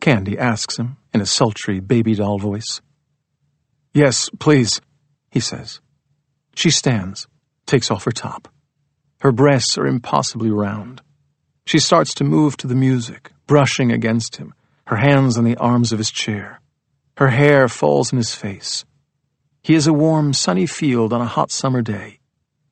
Candy 0.00 0.38
asks 0.38 0.78
him 0.78 0.96
in 1.12 1.20
a 1.20 1.26
sultry 1.26 1.80
baby 1.80 2.14
doll 2.14 2.38
voice. 2.38 2.80
Yes, 3.92 4.30
please, 4.38 4.80
he 5.30 5.40
says. 5.40 5.80
She 6.54 6.70
stands, 6.70 7.26
takes 7.66 7.90
off 7.90 8.04
her 8.04 8.12
top. 8.12 8.48
Her 9.20 9.32
breasts 9.32 9.76
are 9.76 9.86
impossibly 9.86 10.50
round. 10.50 11.02
She 11.66 11.78
starts 11.78 12.14
to 12.14 12.24
move 12.24 12.56
to 12.58 12.66
the 12.66 12.74
music, 12.74 13.32
brushing 13.46 13.92
against 13.92 14.36
him, 14.36 14.54
her 14.86 14.96
hands 14.96 15.36
on 15.36 15.44
the 15.44 15.56
arms 15.56 15.92
of 15.92 15.98
his 15.98 16.10
chair. 16.10 16.60
Her 17.16 17.28
hair 17.28 17.68
falls 17.68 18.12
in 18.12 18.18
his 18.18 18.34
face. 18.34 18.84
He 19.62 19.74
is 19.74 19.86
a 19.86 19.92
warm, 19.92 20.32
sunny 20.32 20.66
field 20.66 21.12
on 21.12 21.20
a 21.20 21.26
hot 21.26 21.50
summer 21.50 21.82
day. 21.82 22.18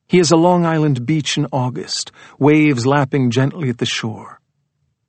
He 0.07 0.19
is 0.19 0.31
a 0.31 0.35
Long 0.35 0.65
Island 0.65 1.05
beach 1.05 1.37
in 1.37 1.47
August, 1.53 2.11
waves 2.37 2.85
lapping 2.85 3.31
gently 3.31 3.69
at 3.69 3.77
the 3.77 3.85
shore. 3.85 4.41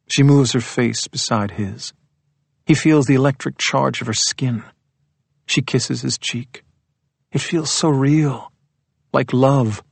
She 0.06 0.22
moves 0.22 0.52
her 0.52 0.60
face 0.60 1.08
beside 1.08 1.52
his. 1.52 1.92
He 2.66 2.74
feels 2.74 3.06
the 3.06 3.14
electric 3.14 3.58
charge 3.58 4.00
of 4.00 4.06
her 4.06 4.12
skin. 4.12 4.62
She 5.46 5.62
kisses 5.62 6.02
his 6.02 6.18
cheek. 6.18 6.62
It 7.32 7.40
feels 7.40 7.70
so 7.70 7.88
real, 7.88 8.52
like 9.12 9.32
love. 9.32 9.82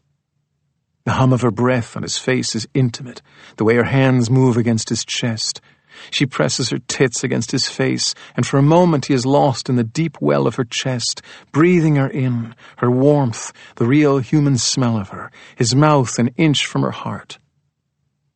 The 1.04 1.12
hum 1.12 1.32
of 1.32 1.40
her 1.40 1.50
breath 1.50 1.96
on 1.96 2.02
his 2.02 2.18
face 2.18 2.54
is 2.54 2.68
intimate, 2.74 3.22
the 3.56 3.64
way 3.64 3.74
her 3.74 3.84
hands 3.84 4.30
move 4.30 4.56
against 4.56 4.90
his 4.90 5.04
chest, 5.04 5.60
she 6.10 6.26
presses 6.26 6.70
her 6.70 6.78
tits 6.78 7.22
against 7.24 7.50
his 7.50 7.68
face, 7.68 8.14
and 8.36 8.46
for 8.46 8.58
a 8.58 8.62
moment 8.62 9.06
he 9.06 9.14
is 9.14 9.26
lost 9.26 9.68
in 9.68 9.76
the 9.76 9.84
deep 9.84 10.16
well 10.20 10.46
of 10.46 10.56
her 10.56 10.64
chest, 10.64 11.22
breathing 11.52 11.96
her 11.96 12.08
in, 12.08 12.54
her 12.78 12.90
warmth, 12.90 13.52
the 13.76 13.86
real 13.86 14.18
human 14.18 14.56
smell 14.56 14.96
of 14.96 15.10
her, 15.10 15.30
his 15.56 15.74
mouth 15.74 16.18
an 16.18 16.28
inch 16.36 16.66
from 16.66 16.82
her 16.82 16.90
heart. 16.90 17.38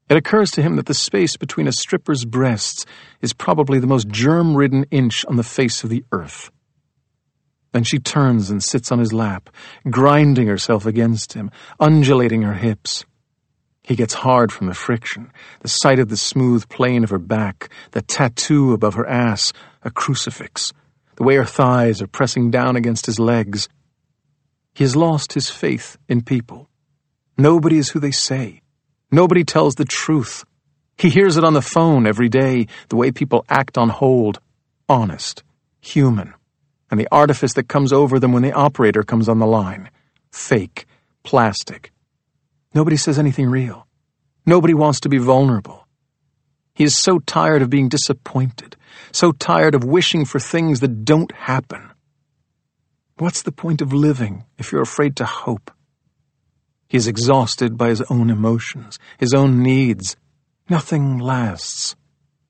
It 0.08 0.16
occurs 0.16 0.50
to 0.52 0.62
him 0.62 0.76
that 0.76 0.86
the 0.86 0.94
space 0.94 1.36
between 1.36 1.66
a 1.66 1.72
stripper's 1.72 2.24
breasts 2.24 2.84
is 3.22 3.32
probably 3.32 3.78
the 3.78 3.86
most 3.86 4.08
germ 4.08 4.54
ridden 4.54 4.84
inch 4.90 5.24
on 5.26 5.36
the 5.36 5.42
face 5.42 5.82
of 5.82 5.90
the 5.90 6.04
earth. 6.12 6.50
Then 7.72 7.84
she 7.84 7.98
turns 7.98 8.50
and 8.50 8.62
sits 8.62 8.92
on 8.92 9.00
his 9.00 9.12
lap, 9.12 9.50
grinding 9.90 10.46
herself 10.46 10.86
against 10.86 11.32
him, 11.32 11.50
undulating 11.80 12.42
her 12.42 12.54
hips. 12.54 13.04
He 13.84 13.96
gets 13.96 14.14
hard 14.14 14.50
from 14.50 14.66
the 14.66 14.74
friction, 14.74 15.30
the 15.60 15.68
sight 15.68 15.98
of 15.98 16.08
the 16.08 16.16
smooth 16.16 16.66
plane 16.70 17.04
of 17.04 17.10
her 17.10 17.18
back, 17.18 17.68
the 17.90 18.00
tattoo 18.00 18.72
above 18.72 18.94
her 18.94 19.06
ass, 19.06 19.52
a 19.82 19.90
crucifix, 19.90 20.72
the 21.16 21.22
way 21.22 21.36
her 21.36 21.44
thighs 21.44 22.00
are 22.00 22.06
pressing 22.06 22.50
down 22.50 22.76
against 22.76 23.04
his 23.04 23.18
legs. 23.18 23.68
He 24.74 24.84
has 24.84 24.96
lost 24.96 25.34
his 25.34 25.50
faith 25.50 25.98
in 26.08 26.22
people. 26.22 26.70
Nobody 27.36 27.76
is 27.76 27.90
who 27.90 28.00
they 28.00 28.10
say. 28.10 28.62
Nobody 29.12 29.44
tells 29.44 29.74
the 29.74 29.84
truth. 29.84 30.46
He 30.96 31.10
hears 31.10 31.36
it 31.36 31.44
on 31.44 31.52
the 31.52 31.60
phone 31.60 32.06
every 32.06 32.30
day, 32.30 32.68
the 32.88 32.96
way 32.96 33.12
people 33.12 33.44
act 33.50 33.76
on 33.76 33.90
hold. 33.90 34.40
Honest. 34.88 35.44
Human. 35.80 36.32
And 36.90 36.98
the 36.98 37.08
artifice 37.12 37.52
that 37.54 37.68
comes 37.68 37.92
over 37.92 38.18
them 38.18 38.32
when 38.32 38.42
the 38.42 38.52
operator 38.52 39.02
comes 39.02 39.28
on 39.28 39.40
the 39.40 39.46
line. 39.46 39.90
Fake. 40.32 40.86
Plastic. 41.22 41.92
Nobody 42.74 42.96
says 42.96 43.18
anything 43.18 43.48
real. 43.48 43.86
Nobody 44.44 44.74
wants 44.74 45.00
to 45.00 45.08
be 45.08 45.18
vulnerable. 45.18 45.86
He 46.74 46.84
is 46.84 46.96
so 46.96 47.20
tired 47.20 47.62
of 47.62 47.70
being 47.70 47.88
disappointed, 47.88 48.76
so 49.12 49.30
tired 49.30 49.74
of 49.74 49.84
wishing 49.84 50.24
for 50.24 50.40
things 50.40 50.80
that 50.80 51.04
don't 51.04 51.30
happen. 51.32 51.90
What's 53.16 53.42
the 53.42 53.52
point 53.52 53.80
of 53.80 53.92
living 53.92 54.44
if 54.58 54.72
you're 54.72 54.82
afraid 54.82 55.14
to 55.16 55.24
hope? 55.24 55.70
He 56.88 56.96
is 56.96 57.06
exhausted 57.06 57.78
by 57.78 57.88
his 57.90 58.02
own 58.10 58.28
emotions, 58.28 58.98
his 59.18 59.32
own 59.32 59.62
needs. 59.62 60.16
Nothing 60.68 61.18
lasts. 61.18 61.94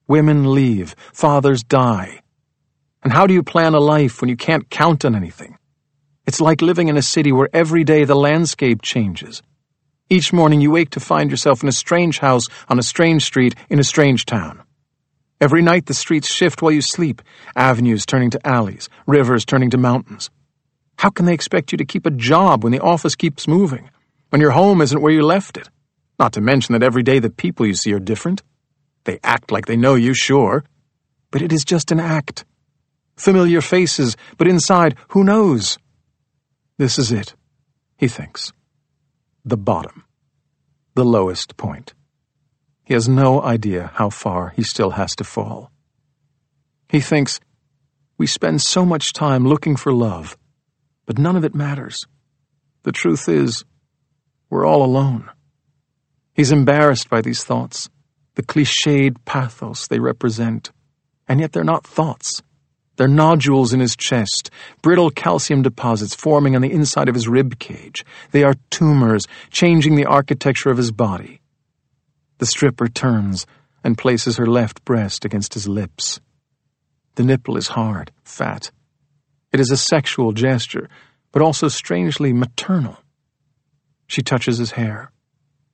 Women 0.07 0.53
leave, 0.53 0.95
fathers 1.13 1.63
die. 1.63 2.21
And 3.03 3.13
how 3.13 3.27
do 3.27 3.33
you 3.35 3.43
plan 3.43 3.75
a 3.75 3.79
life 3.79 4.21
when 4.21 4.29
you 4.29 4.37
can't 4.37 4.69
count 4.71 5.05
on 5.05 5.15
anything? 5.15 5.57
It's 6.25 6.41
like 6.41 6.63
living 6.63 6.87
in 6.87 6.97
a 6.97 7.03
city 7.03 7.31
where 7.31 7.49
every 7.53 7.83
day 7.83 8.03
the 8.03 8.15
landscape 8.15 8.81
changes, 8.81 9.43
each 10.09 10.31
morning 10.31 10.61
you 10.61 10.69
wake 10.69 10.91
to 10.91 10.99
find 10.99 11.31
yourself 11.31 11.63
in 11.63 11.69
a 11.69 11.71
strange 11.71 12.19
house 12.19 12.43
on 12.69 12.77
a 12.77 12.83
strange 12.83 13.23
street 13.23 13.55
in 13.69 13.79
a 13.79 13.83
strange 13.83 14.25
town. 14.25 14.61
Every 15.41 15.63
night 15.63 15.87
the 15.87 15.95
streets 15.95 16.31
shift 16.31 16.61
while 16.61 16.71
you 16.71 16.81
sleep, 16.81 17.21
avenues 17.55 18.05
turning 18.05 18.29
to 18.31 18.47
alleys, 18.47 18.87
rivers 19.07 19.45
turning 19.45 19.71
to 19.71 19.77
mountains. 19.77 20.29
How 20.97 21.09
can 21.09 21.25
they 21.25 21.33
expect 21.33 21.71
you 21.71 21.77
to 21.79 21.85
keep 21.85 22.05
a 22.05 22.11
job 22.11 22.63
when 22.63 22.71
the 22.71 22.79
office 22.81 23.15
keeps 23.15 23.47
moving, 23.47 23.89
when 24.29 24.41
your 24.41 24.51
home 24.51 24.79
isn't 24.81 25.01
where 25.01 25.11
you 25.11 25.23
left 25.23 25.57
it? 25.57 25.69
Not 26.19 26.33
to 26.33 26.41
mention 26.41 26.73
that 26.73 26.83
every 26.83 27.03
day 27.03 27.19
the 27.19 27.29
people 27.29 27.65
you 27.65 27.73
see 27.73 27.91
are 27.93 27.99
different. 27.99 28.43
They 29.05 29.19
act 29.23 29.51
like 29.51 29.65
they 29.65 29.75
know 29.75 29.95
you, 29.95 30.13
sure, 30.13 30.63
but 31.31 31.41
it 31.41 31.51
is 31.51 31.65
just 31.65 31.91
an 31.91 31.99
act. 31.99 32.45
Familiar 33.17 33.61
faces, 33.61 34.15
but 34.37 34.47
inside, 34.47 34.95
who 35.09 35.23
knows? 35.23 35.77
This 36.77 36.99
is 36.99 37.11
it, 37.11 37.33
he 37.97 38.07
thinks 38.07 38.53
the 39.45 39.57
bottom, 39.57 40.03
the 40.95 41.05
lowest 41.05 41.55
point. 41.55 41.93
He 42.83 42.95
has 42.95 43.07
no 43.07 43.41
idea 43.41 43.91
how 43.93 44.09
far 44.09 44.53
he 44.55 44.63
still 44.63 44.91
has 44.91 45.15
to 45.17 45.23
fall. 45.23 45.71
He 46.89 46.99
thinks, 46.99 47.39
we 48.17 48.25
spend 48.25 48.61
so 48.61 48.85
much 48.85 49.13
time 49.13 49.45
looking 49.45 49.75
for 49.75 49.93
love, 49.93 50.35
but 51.05 51.19
none 51.19 51.35
of 51.35 51.45
it 51.45 51.53
matters. 51.53 52.07
The 52.83 52.91
truth 52.91 53.29
is, 53.29 53.63
we're 54.49 54.65
all 54.65 54.83
alone. 54.83 55.29
He's 56.33 56.51
embarrassed 56.51 57.09
by 57.09 57.21
these 57.21 57.43
thoughts, 57.43 57.89
the 58.35 58.43
cliched 58.43 59.17
pathos 59.25 59.87
they 59.87 59.99
represent, 59.99 60.71
and 61.27 61.39
yet 61.39 61.51
they're 61.51 61.63
not 61.63 61.85
thoughts. 61.85 62.41
They're 62.97 63.07
nodules 63.07 63.73
in 63.73 63.79
his 63.79 63.95
chest, 63.95 64.49
brittle 64.81 65.09
calcium 65.09 65.61
deposits 65.61 66.15
forming 66.15 66.55
on 66.55 66.61
the 66.61 66.71
inside 66.71 67.09
of 67.09 67.15
his 67.15 67.27
rib 67.27 67.59
cage. 67.59 68.05
They 68.31 68.43
are 68.43 68.55
tumors, 68.69 69.25
changing 69.51 69.95
the 69.95 70.05
architecture 70.05 70.69
of 70.69 70.77
his 70.77 70.91
body. 70.91 71.41
The 72.37 72.45
stripper 72.45 72.87
turns 72.87 73.45
and 73.83 73.97
places 73.97 74.37
her 74.37 74.45
left 74.47 74.83
breast 74.85 75.25
against 75.25 75.53
his 75.53 75.67
lips. 75.67 76.19
The 77.15 77.23
nipple 77.23 77.57
is 77.57 77.69
hard, 77.69 78.11
fat. 78.23 78.71
It 79.51 79.59
is 79.59 79.71
a 79.71 79.77
sexual 79.77 80.33
gesture, 80.33 80.89
but 81.31 81.41
also 81.41 81.67
strangely 81.67 82.33
maternal. 82.33 82.97
She 84.07 84.21
touches 84.21 84.57
his 84.57 84.71
hair. 84.71 85.11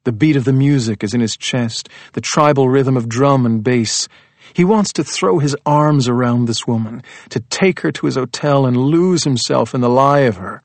The 0.04 0.12
beat 0.12 0.36
of 0.36 0.46
the 0.46 0.54
music 0.54 1.04
is 1.04 1.14
in 1.14 1.22
his 1.22 1.38
chest, 1.38 1.90
the 2.14 2.22
tribal 2.22 2.70
rhythm 2.70 2.98
of 2.98 3.08
drum 3.08 3.46
and 3.46 3.64
bass. 3.64 4.08
He 4.54 4.66
wants 4.66 4.94
to 4.94 5.04
throw 5.04 5.40
his 5.40 5.56
arms 5.66 6.08
around 6.08 6.46
this 6.46 6.68
woman, 6.68 7.04
to 7.30 7.40
take 7.40 7.82
her 7.82 7.92
to 7.92 8.06
his 8.06 8.16
hotel 8.16 8.66
and 8.66 8.78
lose 8.78 9.24
himself 9.24 9.74
in 9.74 9.82
the 9.82 9.90
lie 9.90 10.22
of 10.22 10.38
her. 10.38 10.64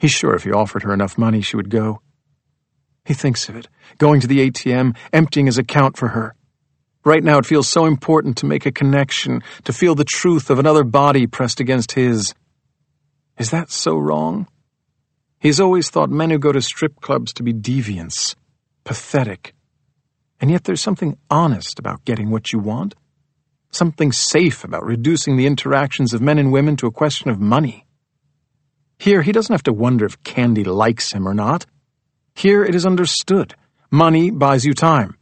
He's 0.00 0.12
sure 0.12 0.34
if 0.34 0.44
he 0.44 0.52
offered 0.52 0.82
her 0.82 0.92
enough 0.92 1.18
money, 1.18 1.40
she 1.40 1.56
would 1.56 1.70
go. 1.70 2.00
He 3.04 3.14
thinks 3.14 3.48
of 3.48 3.56
it, 3.56 3.68
going 3.98 4.20
to 4.20 4.26
the 4.26 4.50
ATM, 4.50 4.96
emptying 5.12 5.46
his 5.46 5.58
account 5.58 5.96
for 5.96 6.08
her. 6.08 6.34
Right 7.04 7.22
now, 7.22 7.38
it 7.38 7.46
feels 7.46 7.68
so 7.68 7.84
important 7.84 8.38
to 8.38 8.46
make 8.46 8.64
a 8.64 8.72
connection, 8.72 9.42
to 9.64 9.72
feel 9.74 9.94
the 9.94 10.04
truth 10.04 10.48
of 10.48 10.58
another 10.58 10.84
body 10.84 11.26
pressed 11.26 11.60
against 11.60 11.92
his. 11.92 12.34
Is 13.38 13.50
that 13.50 13.70
so 13.70 13.98
wrong? 13.98 14.46
He's 15.38 15.60
always 15.60 15.90
thought 15.90 16.08
men 16.08 16.30
who 16.30 16.38
go 16.38 16.52
to 16.52 16.62
strip 16.62 17.00
clubs 17.02 17.34
to 17.34 17.42
be 17.42 17.52
deviants, 17.52 18.34
pathetic, 18.84 19.54
and 20.40 20.50
yet 20.50 20.64
there's 20.64 20.82
something 20.82 21.16
honest 21.30 21.78
about 21.78 22.04
getting 22.04 22.30
what 22.30 22.52
you 22.52 22.58
want. 22.58 22.94
Something 23.70 24.12
safe 24.12 24.64
about 24.64 24.84
reducing 24.84 25.36
the 25.36 25.46
interactions 25.46 26.12
of 26.12 26.20
men 26.20 26.38
and 26.38 26.52
women 26.52 26.76
to 26.76 26.86
a 26.86 26.92
question 26.92 27.30
of 27.30 27.40
money. 27.40 27.86
Here, 28.98 29.22
he 29.22 29.32
doesn't 29.32 29.52
have 29.52 29.64
to 29.64 29.72
wonder 29.72 30.06
if 30.06 30.22
Candy 30.22 30.64
likes 30.64 31.12
him 31.12 31.26
or 31.26 31.34
not. 31.34 31.66
Here, 32.34 32.64
it 32.64 32.74
is 32.74 32.86
understood. 32.86 33.54
Money 33.90 34.30
buys 34.30 34.64
you 34.64 34.74
time. 34.74 35.16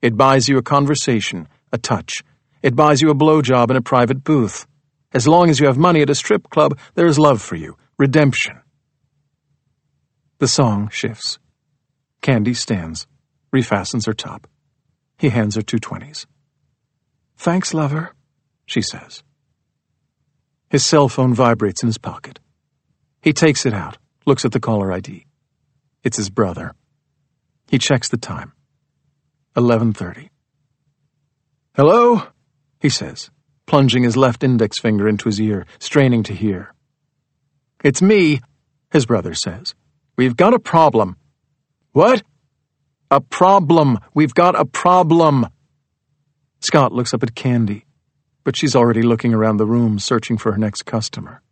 It 0.00 0.16
buys 0.16 0.48
you 0.48 0.58
a 0.58 0.62
conversation, 0.62 1.48
a 1.72 1.78
touch. 1.78 2.22
It 2.62 2.76
buys 2.76 3.00
you 3.00 3.10
a 3.10 3.14
blowjob 3.14 3.70
in 3.70 3.76
a 3.76 3.82
private 3.82 4.24
booth. 4.24 4.66
As 5.12 5.28
long 5.28 5.50
as 5.50 5.60
you 5.60 5.66
have 5.66 5.76
money 5.76 6.00
at 6.02 6.10
a 6.10 6.14
strip 6.14 6.48
club, 6.50 6.78
there 6.94 7.06
is 7.06 7.18
love 7.18 7.42
for 7.42 7.56
you, 7.56 7.76
redemption. 7.98 8.60
The 10.38 10.48
song 10.48 10.88
shifts. 10.90 11.38
Candy 12.20 12.54
stands, 12.54 13.06
refastens 13.52 14.06
her 14.06 14.14
top. 14.14 14.48
He 15.22 15.28
hands 15.28 15.54
her 15.54 15.62
two 15.62 15.78
twenties. 15.78 16.26
Thanks, 17.36 17.72
lover, 17.72 18.12
she 18.66 18.82
says. 18.82 19.22
His 20.68 20.84
cell 20.84 21.08
phone 21.08 21.32
vibrates 21.32 21.84
in 21.84 21.86
his 21.86 21.96
pocket. 21.96 22.40
He 23.20 23.32
takes 23.32 23.64
it 23.64 23.72
out, 23.72 23.98
looks 24.26 24.44
at 24.44 24.50
the 24.50 24.58
caller 24.58 24.90
ID. 24.90 25.24
It's 26.02 26.16
his 26.16 26.28
brother. 26.28 26.74
He 27.68 27.78
checks 27.78 28.08
the 28.08 28.16
time. 28.16 28.52
11:30. 29.54 30.28
Hello? 31.76 32.24
he 32.80 32.88
says, 32.88 33.30
plunging 33.64 34.02
his 34.02 34.16
left 34.16 34.42
index 34.42 34.80
finger 34.80 35.06
into 35.06 35.26
his 35.26 35.40
ear, 35.40 35.66
straining 35.78 36.24
to 36.24 36.34
hear. 36.34 36.74
It's 37.84 38.02
me, 38.02 38.40
his 38.90 39.06
brother 39.06 39.34
says. 39.34 39.76
We've 40.16 40.36
got 40.36 40.52
a 40.52 40.58
problem. 40.58 41.16
What? 41.92 42.24
A 43.12 43.20
problem. 43.20 43.98
We've 44.14 44.32
got 44.32 44.58
a 44.58 44.64
problem. 44.64 45.46
Scott 46.60 46.94
looks 46.94 47.12
up 47.12 47.22
at 47.22 47.34
Candy, 47.34 47.84
but 48.42 48.56
she's 48.56 48.74
already 48.74 49.02
looking 49.02 49.34
around 49.34 49.58
the 49.58 49.66
room 49.66 49.98
searching 49.98 50.38
for 50.38 50.50
her 50.52 50.56
next 50.56 50.86
customer. 50.86 51.42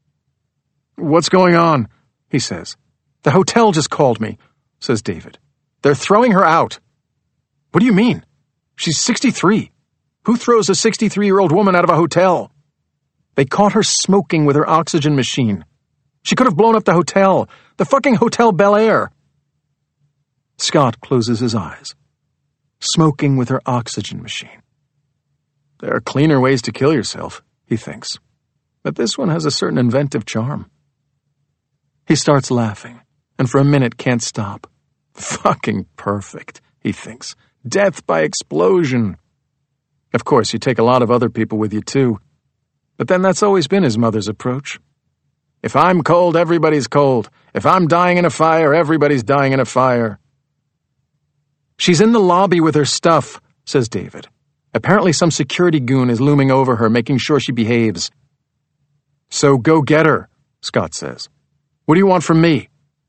What's 0.97 1.29
going 1.29 1.57
on? 1.57 1.89
he 2.31 2.39
says. 2.39 2.79
The 3.25 3.33
hotel 3.33 3.73
just 3.73 3.91
called 3.91 4.23
me, 4.23 4.39
says 4.79 5.03
David. 5.03 5.39
They're 5.83 5.95
throwing 5.95 6.33
her 6.33 6.47
out. 6.47 6.81
What 7.73 7.81
do 7.81 7.85
you 7.87 7.93
mean? 7.93 8.25
She's 8.75 8.99
63. 8.99 9.71
Who 10.25 10.37
throws 10.37 10.71
a 10.71 10.75
63 10.75 11.27
year 11.27 11.41
old 11.41 11.53
woman 11.53 11.77
out 11.77 11.85
of 11.85 11.91
a 11.91 11.97
hotel? 11.97 12.51
They 13.35 13.45
caught 13.45 13.75
her 13.75 13.83
smoking 13.83 14.47
with 14.47 14.57
her 14.57 14.67
oxygen 14.67 15.15
machine. 15.15 15.67
She 16.23 16.37
could 16.37 16.47
have 16.47 16.57
blown 16.57 16.75
up 16.75 16.85
the 16.85 16.95
hotel, 16.95 17.51
the 17.77 17.85
fucking 17.85 18.15
Hotel 18.15 18.51
Bel 18.51 18.77
Air. 18.77 19.11
Scott 20.61 21.01
closes 21.01 21.41
his 21.41 21.55
eyes. 21.55 21.95
Smoking 22.81 23.39
with 23.39 23.49
her 23.49 23.63
oxygen 23.65 24.23
machine. 24.23 24.63
There 25.81 25.95
are 25.95 26.01
cleaner 26.01 26.39
ways 26.39 26.61
to 26.63 26.73
kill 26.73 26.93
yourself, 26.93 27.43
he 27.65 27.79
thinks. 27.79 28.19
But 28.83 28.97
this 28.97 29.17
one 29.17 29.31
has 29.31 29.47
a 29.47 29.51
certain 29.51 29.79
inventive 29.79 30.27
charm. 30.27 30.71
He 32.07 32.15
starts 32.15 32.51
laughing, 32.51 33.01
and 33.39 33.49
for 33.49 33.59
a 33.59 33.65
minute 33.65 33.97
can't 33.97 34.23
stop. 34.23 34.67
Fucking 35.15 35.87
perfect, 35.97 36.61
he 36.81 36.93
thinks. 36.93 37.37
Death 37.67 38.07
by 38.07 38.21
explosion. 38.21 39.17
Of 40.13 40.25
course, 40.27 40.53
you 40.53 40.59
take 40.59 40.79
a 40.79 40.85
lot 40.85 41.01
of 41.03 41.11
other 41.11 41.31
people 41.31 41.57
with 41.57 41.73
you, 41.73 41.81
too. 41.81 42.21
But 42.99 43.09
then 43.09 43.23
that's 43.23 43.43
always 43.43 43.67
been 43.67 43.83
his 43.83 43.97
mother's 43.97 44.29
approach. 44.29 44.79
If 45.63 45.75
I'm 45.75 46.03
cold, 46.03 46.37
everybody's 46.37 46.87
cold. 46.87 47.31
If 47.55 47.65
I'm 47.65 47.87
dying 47.87 48.19
in 48.19 48.27
a 48.27 48.31
fire, 48.31 48.75
everybody's 48.75 49.23
dying 49.23 49.55
in 49.55 49.61
a 49.61 49.65
fire. 49.65 50.19
She's 51.81 52.03
in 52.03 52.13
the 52.13 52.21
lobby 52.21 52.61
with 52.61 52.75
her 52.75 52.85
stuff, 52.85 53.41
says 53.65 53.89
David. 53.89 54.29
Apparently, 54.75 55.15
some 55.15 55.31
security 55.31 55.81
goon 55.81 56.11
is 56.11 56.21
looming 56.21 56.51
over 56.51 56.77
her, 56.77 56.91
making 56.91 57.17
sure 57.17 57.41
she 57.41 57.53
behaves. 57.53 58.11
So 59.31 59.57
go 59.57 59.81
get 59.81 60.05
her, 60.05 60.29
Scott 60.61 60.93
says. 60.93 61.31
What 61.87 61.95
do 61.95 61.99
you 61.99 62.07
want 62.07 62.23
from 62.23 62.43
me? 62.43 62.69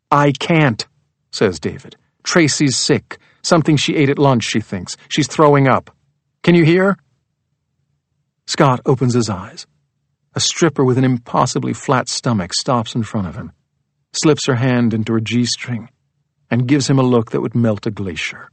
I 0.09 0.31
can't, 0.31 0.87
says 1.31 1.59
David. 1.59 1.97
Tracy's 2.23 2.77
sick. 2.77 3.17
Something 3.41 3.75
she 3.75 3.97
ate 3.97 4.09
at 4.09 4.17
lunch, 4.17 4.45
she 4.45 4.61
thinks. 4.61 4.95
She's 5.09 5.27
throwing 5.27 5.67
up. 5.67 5.93
Can 6.41 6.55
you 6.55 6.63
hear? 6.63 6.95
Scott 8.47 8.79
opens 8.85 9.15
his 9.15 9.29
eyes. 9.29 9.67
A 10.33 10.39
stripper 10.39 10.85
with 10.85 10.97
an 10.97 11.03
impossibly 11.03 11.73
flat 11.73 12.07
stomach 12.07 12.53
stops 12.53 12.95
in 12.95 13.03
front 13.03 13.27
of 13.27 13.35
him, 13.35 13.51
slips 14.13 14.45
her 14.45 14.55
hand 14.55 14.93
into 14.93 15.11
her 15.11 15.19
G 15.19 15.43
string, 15.43 15.89
and 16.49 16.69
gives 16.69 16.89
him 16.89 16.99
a 16.99 17.03
look 17.03 17.31
that 17.31 17.41
would 17.41 17.53
melt 17.53 17.85
a 17.85 17.91
glacier. 17.91 18.49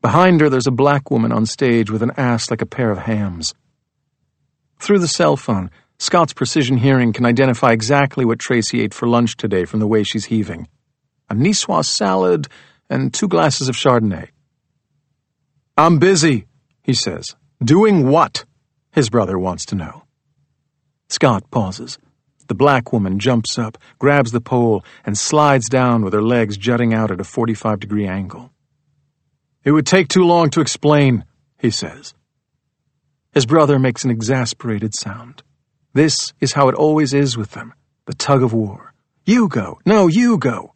Behind 0.00 0.40
her, 0.40 0.48
there's 0.48 0.66
a 0.66 0.72
black 0.72 1.10
woman 1.10 1.32
on 1.32 1.44
stage 1.46 1.90
with 1.90 2.02
an 2.02 2.12
ass 2.16 2.50
like 2.50 2.62
a 2.62 2.66
pair 2.66 2.90
of 2.90 2.98
hams. 2.98 3.54
Through 4.78 5.00
the 5.00 5.08
cell 5.08 5.36
phone, 5.36 5.70
Scott's 5.98 6.32
precision 6.32 6.76
hearing 6.76 7.12
can 7.12 7.26
identify 7.26 7.72
exactly 7.72 8.24
what 8.24 8.38
Tracy 8.38 8.82
ate 8.82 8.94
for 8.94 9.08
lunch 9.08 9.36
today 9.36 9.64
from 9.64 9.80
the 9.80 9.88
way 9.88 10.04
she's 10.04 10.26
heaving 10.26 10.68
a 11.30 11.34
niçoise 11.34 11.84
salad 11.84 12.48
and 12.88 13.12
two 13.12 13.28
glasses 13.28 13.68
of 13.68 13.76
Chardonnay. 13.76 14.28
I'm 15.76 15.98
busy, 15.98 16.46
he 16.82 16.94
says. 16.94 17.36
Doing 17.62 18.08
what? 18.08 18.44
His 18.92 19.10
brother 19.10 19.38
wants 19.38 19.66
to 19.66 19.74
know. 19.74 20.04
Scott 21.08 21.50
pauses. 21.50 21.98
The 22.46 22.54
black 22.54 22.94
woman 22.94 23.18
jumps 23.18 23.58
up, 23.58 23.76
grabs 23.98 24.32
the 24.32 24.40
pole, 24.40 24.82
and 25.04 25.18
slides 25.18 25.68
down 25.68 26.02
with 26.02 26.14
her 26.14 26.22
legs 26.22 26.56
jutting 26.56 26.94
out 26.94 27.10
at 27.10 27.20
a 27.20 27.24
45 27.24 27.78
degree 27.80 28.06
angle. 28.06 28.50
It 29.68 29.72
would 29.72 29.84
take 29.84 30.08
too 30.08 30.24
long 30.24 30.48
to 30.52 30.62
explain, 30.62 31.26
he 31.58 31.70
says. 31.70 32.14
His 33.34 33.44
brother 33.44 33.78
makes 33.78 34.02
an 34.02 34.10
exasperated 34.10 34.94
sound. 34.94 35.42
This 35.92 36.32
is 36.40 36.54
how 36.54 36.70
it 36.70 36.74
always 36.74 37.12
is 37.12 37.36
with 37.36 37.50
them 37.50 37.74
the 38.06 38.14
tug 38.14 38.42
of 38.42 38.54
war. 38.54 38.94
You 39.26 39.46
go. 39.46 39.78
No, 39.84 40.06
you 40.06 40.38
go. 40.38 40.72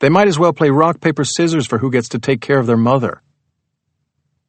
They 0.00 0.10
might 0.10 0.28
as 0.28 0.38
well 0.38 0.52
play 0.52 0.68
rock, 0.68 1.00
paper, 1.00 1.24
scissors 1.24 1.66
for 1.66 1.78
who 1.78 1.90
gets 1.90 2.10
to 2.10 2.18
take 2.18 2.42
care 2.42 2.58
of 2.58 2.66
their 2.66 2.76
mother. 2.76 3.22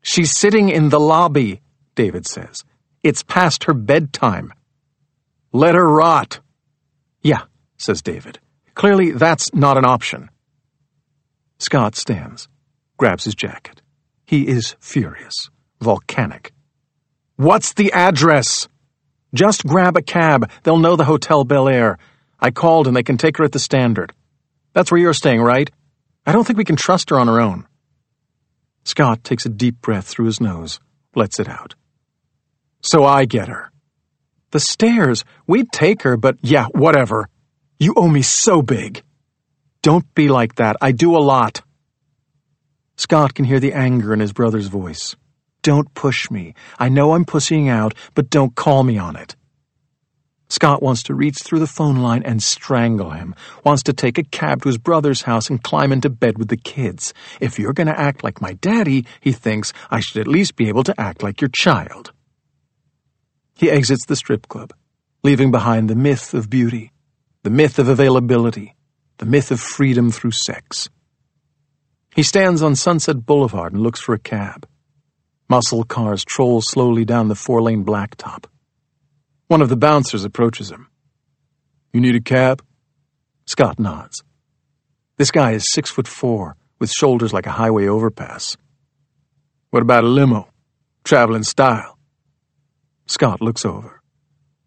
She's 0.01 0.37
sitting 0.37 0.67
in 0.67 0.89
the 0.89 0.99
lobby, 0.99 1.61
David 1.95 2.27
says. 2.27 2.65
It's 3.03 3.23
past 3.23 3.63
her 3.63 3.73
bedtime. 3.73 4.51
Let 5.53 5.75
her 5.75 5.87
rot. 5.87 6.41
Yeah, 7.21 7.43
says 7.77 8.01
David. 8.01 8.39
Clearly, 8.75 9.11
that's 9.11 9.53
not 9.53 9.77
an 9.77 9.85
option. 9.85 10.29
Scott 11.57 11.95
stands, 11.95 12.49
grabs 12.99 13.23
his 13.23 13.33
jacket. 13.33 13.81
He 14.25 14.47
is 14.47 14.75
furious, 14.79 15.49
volcanic. 15.81 16.51
What's 17.37 17.73
the 17.73 17.91
address? 17.93 18.67
Just 19.33 19.65
grab 19.65 19.97
a 19.97 20.03
cab. 20.03 20.51
They'll 20.61 20.77
know 20.77 20.95
the 20.95 21.05
Hotel 21.05 21.43
Bel 21.43 21.67
Air. 21.69 21.97
I 22.39 22.51
called 22.51 22.85
and 22.87 22.95
they 22.95 23.03
can 23.03 23.17
take 23.17 23.37
her 23.37 23.45
at 23.45 23.53
the 23.53 23.59
Standard. 23.59 24.13
That's 24.73 24.91
where 24.91 24.99
you're 24.99 25.13
staying, 25.13 25.41
right? 25.41 25.71
I 26.27 26.33
don't 26.33 26.45
think 26.45 26.57
we 26.57 26.65
can 26.65 26.75
trust 26.75 27.09
her 27.09 27.19
on 27.19 27.27
her 27.27 27.39
own. 27.39 27.65
Scott 28.83 29.23
takes 29.23 29.45
a 29.45 29.49
deep 29.49 29.81
breath 29.81 30.05
through 30.05 30.25
his 30.25 30.41
nose, 30.41 30.79
lets 31.15 31.39
it 31.39 31.47
out. 31.47 31.75
So 32.81 33.05
I 33.05 33.25
get 33.25 33.47
her. 33.47 33.71
The 34.51 34.59
stairs. 34.59 35.23
We'd 35.47 35.71
take 35.71 36.03
her, 36.03 36.17
but 36.17 36.37
yeah, 36.41 36.65
whatever. 36.73 37.29
You 37.79 37.93
owe 37.95 38.07
me 38.09 38.23
so 38.23 38.61
big. 38.61 39.03
Don't 39.81 40.13
be 40.15 40.27
like 40.27 40.55
that. 40.55 40.75
I 40.81 40.91
do 40.91 41.15
a 41.15 41.23
lot. 41.23 41.61
Scott 42.99 43.33
can 43.33 43.45
hear 43.45 43.61
the 43.61 43.71
anger 43.71 44.13
in 44.13 44.19
his 44.19 44.33
brother's 44.33 44.67
voice. 44.67 45.15
Don't 45.61 45.93
push 45.93 46.29
me. 46.29 46.53
I 46.77 46.89
know 46.89 47.13
I'm 47.13 47.23
pussying 47.23 47.69
out, 47.69 47.93
but 48.13 48.29
don't 48.29 48.55
call 48.55 48.83
me 48.83 48.97
on 48.97 49.15
it. 49.15 49.37
Scott 50.49 50.83
wants 50.83 51.03
to 51.03 51.13
reach 51.13 51.37
through 51.41 51.59
the 51.59 51.65
phone 51.65 51.99
line 52.01 52.23
and 52.23 52.43
strangle 52.43 53.11
him, 53.11 53.35
wants 53.63 53.83
to 53.83 53.93
take 53.93 54.17
a 54.17 54.23
cab 54.23 54.63
to 54.63 54.67
his 54.67 54.77
brother's 54.77 55.21
house 55.21 55.49
and 55.49 55.63
climb 55.63 55.93
into 55.93 56.09
bed 56.09 56.37
with 56.37 56.49
the 56.49 56.57
kids. 56.57 57.13
If 57.39 57.57
you're 57.57 57.71
going 57.71 57.87
to 57.87 57.97
act 57.97 58.21
like 58.21 58.41
my 58.41 58.55
daddy, 58.55 59.05
he 59.21 59.31
thinks, 59.31 59.71
I 59.89 60.01
should 60.01 60.19
at 60.19 60.27
least 60.27 60.57
be 60.57 60.67
able 60.67 60.83
to 60.83 60.99
act 60.99 61.23
like 61.23 61.39
your 61.39 61.51
child. 61.55 62.11
He 63.55 63.71
exits 63.71 64.07
the 64.07 64.17
strip 64.17 64.49
club, 64.49 64.73
leaving 65.23 65.51
behind 65.51 65.89
the 65.89 65.95
myth 65.95 66.33
of 66.33 66.49
beauty, 66.49 66.91
the 67.43 67.49
myth 67.49 67.79
of 67.79 67.87
availability, 67.87 68.75
the 69.19 69.25
myth 69.25 69.51
of 69.51 69.61
freedom 69.61 70.11
through 70.11 70.31
sex. 70.31 70.89
He 72.15 72.23
stands 72.23 72.61
on 72.61 72.75
Sunset 72.75 73.25
Boulevard 73.25 73.73
and 73.73 73.81
looks 73.81 73.99
for 73.99 74.13
a 74.13 74.19
cab. 74.19 74.67
Muscle 75.47 75.83
cars 75.83 76.23
troll 76.25 76.61
slowly 76.61 77.05
down 77.05 77.27
the 77.27 77.35
four 77.35 77.61
lane 77.61 77.85
blacktop. 77.85 78.45
One 79.47 79.61
of 79.61 79.69
the 79.69 79.77
bouncers 79.77 80.23
approaches 80.23 80.71
him. 80.71 80.89
You 81.93 82.01
need 82.01 82.15
a 82.15 82.21
cab? 82.21 82.63
Scott 83.45 83.79
nods. 83.79 84.23
This 85.17 85.31
guy 85.31 85.51
is 85.51 85.71
six 85.71 85.89
foot 85.89 86.07
four, 86.07 86.55
with 86.79 86.91
shoulders 86.91 87.33
like 87.33 87.47
a 87.47 87.51
highway 87.51 87.87
overpass. 87.87 88.57
What 89.71 89.81
about 89.81 90.03
a 90.03 90.07
limo? 90.07 90.49
Traveling 91.03 91.43
style. 91.43 91.97
Scott 93.07 93.41
looks 93.41 93.65
over. 93.65 94.01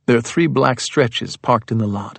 There 0.06 0.16
are 0.16 0.20
three 0.20 0.48
black 0.48 0.80
stretches 0.80 1.36
parked 1.36 1.70
in 1.70 1.78
the 1.78 1.86
lot, 1.86 2.18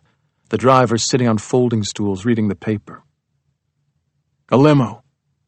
the 0.50 0.58
driver 0.58 0.98
sitting 0.98 1.28
on 1.28 1.38
folding 1.38 1.84
stools 1.84 2.24
reading 2.24 2.48
the 2.48 2.56
paper. 2.56 3.04
A 4.50 4.58
limo, 4.58 5.03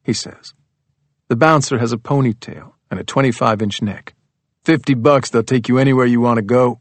he 0.06 0.14
says. 0.14 0.54
The 1.28 1.36
bouncer 1.36 1.80
has 1.80 1.92
a 1.92 1.98
ponytail 1.98 2.74
and 2.92 3.00
a 3.00 3.04
25 3.04 3.62
inch 3.62 3.82
neck. 3.82 4.14
Fifty 4.64 4.94
bucks, 4.94 5.30
they'll 5.30 5.44
take 5.44 5.68
you 5.68 5.78
anywhere 5.78 6.06
you 6.06 6.22
want 6.22 6.38
to 6.38 6.44
go. 6.44 6.80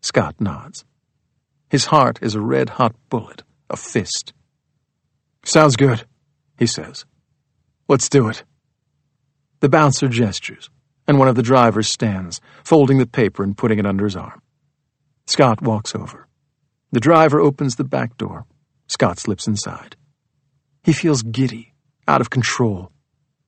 Scott 0.00 0.34
nods. 0.40 0.84
His 1.68 1.86
heart 1.86 2.18
is 2.22 2.34
a 2.34 2.40
red 2.40 2.70
hot 2.70 2.94
bullet, 3.08 3.42
a 3.68 3.76
fist. 3.76 4.32
Sounds 5.44 5.76
good, 5.76 6.04
he 6.58 6.66
says. 6.66 7.04
Let's 7.88 8.08
do 8.08 8.28
it. 8.28 8.44
The 9.60 9.68
bouncer 9.68 10.08
gestures, 10.08 10.70
and 11.06 11.18
one 11.18 11.28
of 11.28 11.34
the 11.34 11.42
drivers 11.42 11.88
stands, 11.88 12.40
folding 12.64 12.98
the 12.98 13.06
paper 13.06 13.42
and 13.42 13.56
putting 13.56 13.78
it 13.78 13.86
under 13.86 14.04
his 14.04 14.16
arm. 14.16 14.40
Scott 15.26 15.60
walks 15.62 15.94
over. 15.94 16.28
The 16.92 17.00
driver 17.00 17.40
opens 17.40 17.76
the 17.76 17.84
back 17.84 18.16
door. 18.16 18.46
Scott 18.86 19.18
slips 19.18 19.46
inside. 19.46 19.96
He 20.84 20.92
feels 20.92 21.22
giddy, 21.22 21.74
out 22.08 22.20
of 22.20 22.30
control. 22.30 22.90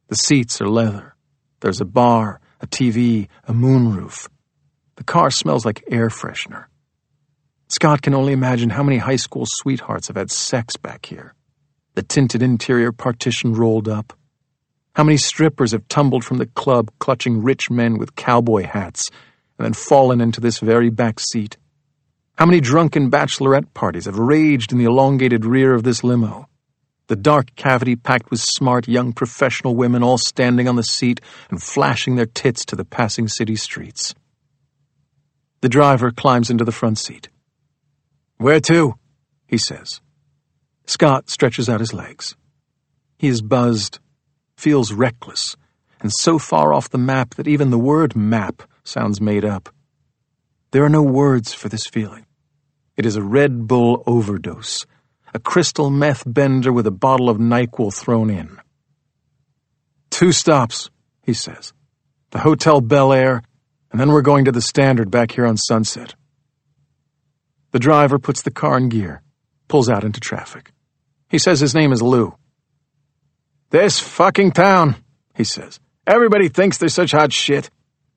The 0.08 0.16
seats 0.16 0.60
are 0.60 0.68
leather. 0.68 1.14
There's 1.60 1.80
a 1.80 1.84
bar, 1.84 2.40
a 2.60 2.66
TV, 2.66 3.28
a 3.44 3.52
moonroof. 3.52 4.28
The 4.96 5.04
car 5.04 5.30
smells 5.30 5.64
like 5.64 5.84
air 5.90 6.08
freshener. 6.08 6.64
Scott 7.68 8.02
can 8.02 8.14
only 8.14 8.32
imagine 8.32 8.70
how 8.70 8.82
many 8.82 8.98
high 8.98 9.16
school 9.16 9.44
sweethearts 9.46 10.08
have 10.08 10.16
had 10.16 10.30
sex 10.30 10.76
back 10.76 11.06
here. 11.06 11.34
the 11.94 12.02
tinted 12.04 12.42
interior 12.42 12.92
partition 12.92 13.54
rolled 13.54 13.88
up. 13.88 14.12
How 14.94 15.02
many 15.02 15.16
strippers 15.16 15.72
have 15.72 15.88
tumbled 15.88 16.24
from 16.24 16.38
the 16.38 16.46
club 16.46 16.90
clutching 17.00 17.42
rich 17.42 17.70
men 17.70 17.98
with 17.98 18.14
cowboy 18.14 18.62
hats 18.62 19.10
and 19.58 19.64
then 19.64 19.72
fallen 19.72 20.20
into 20.20 20.40
this 20.40 20.60
very 20.60 20.90
back 20.90 21.18
seat? 21.18 21.56
How 22.36 22.46
many 22.46 22.60
drunken 22.60 23.10
bachelorette 23.10 23.74
parties 23.74 24.04
have 24.06 24.16
raged 24.16 24.70
in 24.70 24.78
the 24.78 24.84
elongated 24.84 25.44
rear 25.44 25.74
of 25.74 25.82
this 25.82 26.04
limo? 26.04 26.47
The 27.08 27.16
dark 27.16 27.56
cavity 27.56 27.96
packed 27.96 28.30
with 28.30 28.40
smart 28.40 28.86
young 28.86 29.14
professional 29.14 29.74
women 29.74 30.02
all 30.02 30.18
standing 30.18 30.68
on 30.68 30.76
the 30.76 30.82
seat 30.82 31.22
and 31.50 31.62
flashing 31.62 32.16
their 32.16 32.26
tits 32.26 32.66
to 32.66 32.76
the 32.76 32.84
passing 32.84 33.28
city 33.28 33.56
streets. 33.56 34.14
The 35.62 35.70
driver 35.70 36.10
climbs 36.10 36.50
into 36.50 36.64
the 36.64 36.72
front 36.72 36.98
seat. 36.98 37.30
Where 38.36 38.60
to? 38.60 38.94
he 39.46 39.56
says. 39.56 40.02
Scott 40.86 41.30
stretches 41.30 41.68
out 41.68 41.80
his 41.80 41.94
legs. 41.94 42.36
He 43.18 43.28
is 43.28 43.40
buzzed, 43.40 43.98
feels 44.56 44.92
reckless, 44.92 45.56
and 46.00 46.12
so 46.12 46.38
far 46.38 46.74
off 46.74 46.90
the 46.90 46.98
map 46.98 47.34
that 47.36 47.48
even 47.48 47.70
the 47.70 47.78
word 47.78 48.14
map 48.14 48.62
sounds 48.84 49.20
made 49.20 49.46
up. 49.46 49.70
There 50.72 50.84
are 50.84 50.90
no 50.90 51.02
words 51.02 51.54
for 51.54 51.70
this 51.70 51.86
feeling. 51.86 52.26
It 52.96 53.06
is 53.06 53.16
a 53.16 53.22
Red 53.22 53.66
Bull 53.66 54.02
overdose, 54.06 54.84
a 55.34 55.38
crystal 55.38 55.90
meth 55.90 56.22
bender 56.26 56.72
with 56.72 56.86
a 56.86 56.92
bottle 56.92 57.28
of 57.28 57.38
NyQuil 57.38 57.94
thrown 57.94 58.30
in. 58.30 58.58
Two 60.10 60.32
stops, 60.32 60.90
he 61.22 61.34
says. 61.34 61.72
The 62.30 62.40
Hotel 62.40 62.80
Bel 62.80 63.12
Air, 63.12 63.42
and 63.90 64.00
then 64.00 64.10
we're 64.10 64.22
going 64.22 64.44
to 64.46 64.52
the 64.52 64.62
Standard 64.62 65.10
back 65.10 65.32
here 65.32 65.46
on 65.46 65.56
Sunset. 65.56 66.14
The 67.72 67.78
driver 67.78 68.18
puts 68.18 68.42
the 68.42 68.50
car 68.50 68.78
in 68.78 68.88
gear, 68.88 69.22
pulls 69.68 69.88
out 69.88 70.04
into 70.04 70.20
traffic. 70.20 70.72
He 71.28 71.38
says 71.38 71.60
his 71.60 71.74
name 71.74 71.92
is 71.92 72.02
Lou. 72.02 72.34
This 73.70 74.00
fucking 74.00 74.52
town, 74.52 74.96
he 75.34 75.44
says. 75.44 75.78
Everybody 76.06 76.48
thinks 76.48 76.78
they're 76.78 76.88
such 76.88 77.12
hot 77.12 77.32
shit. 77.32 77.68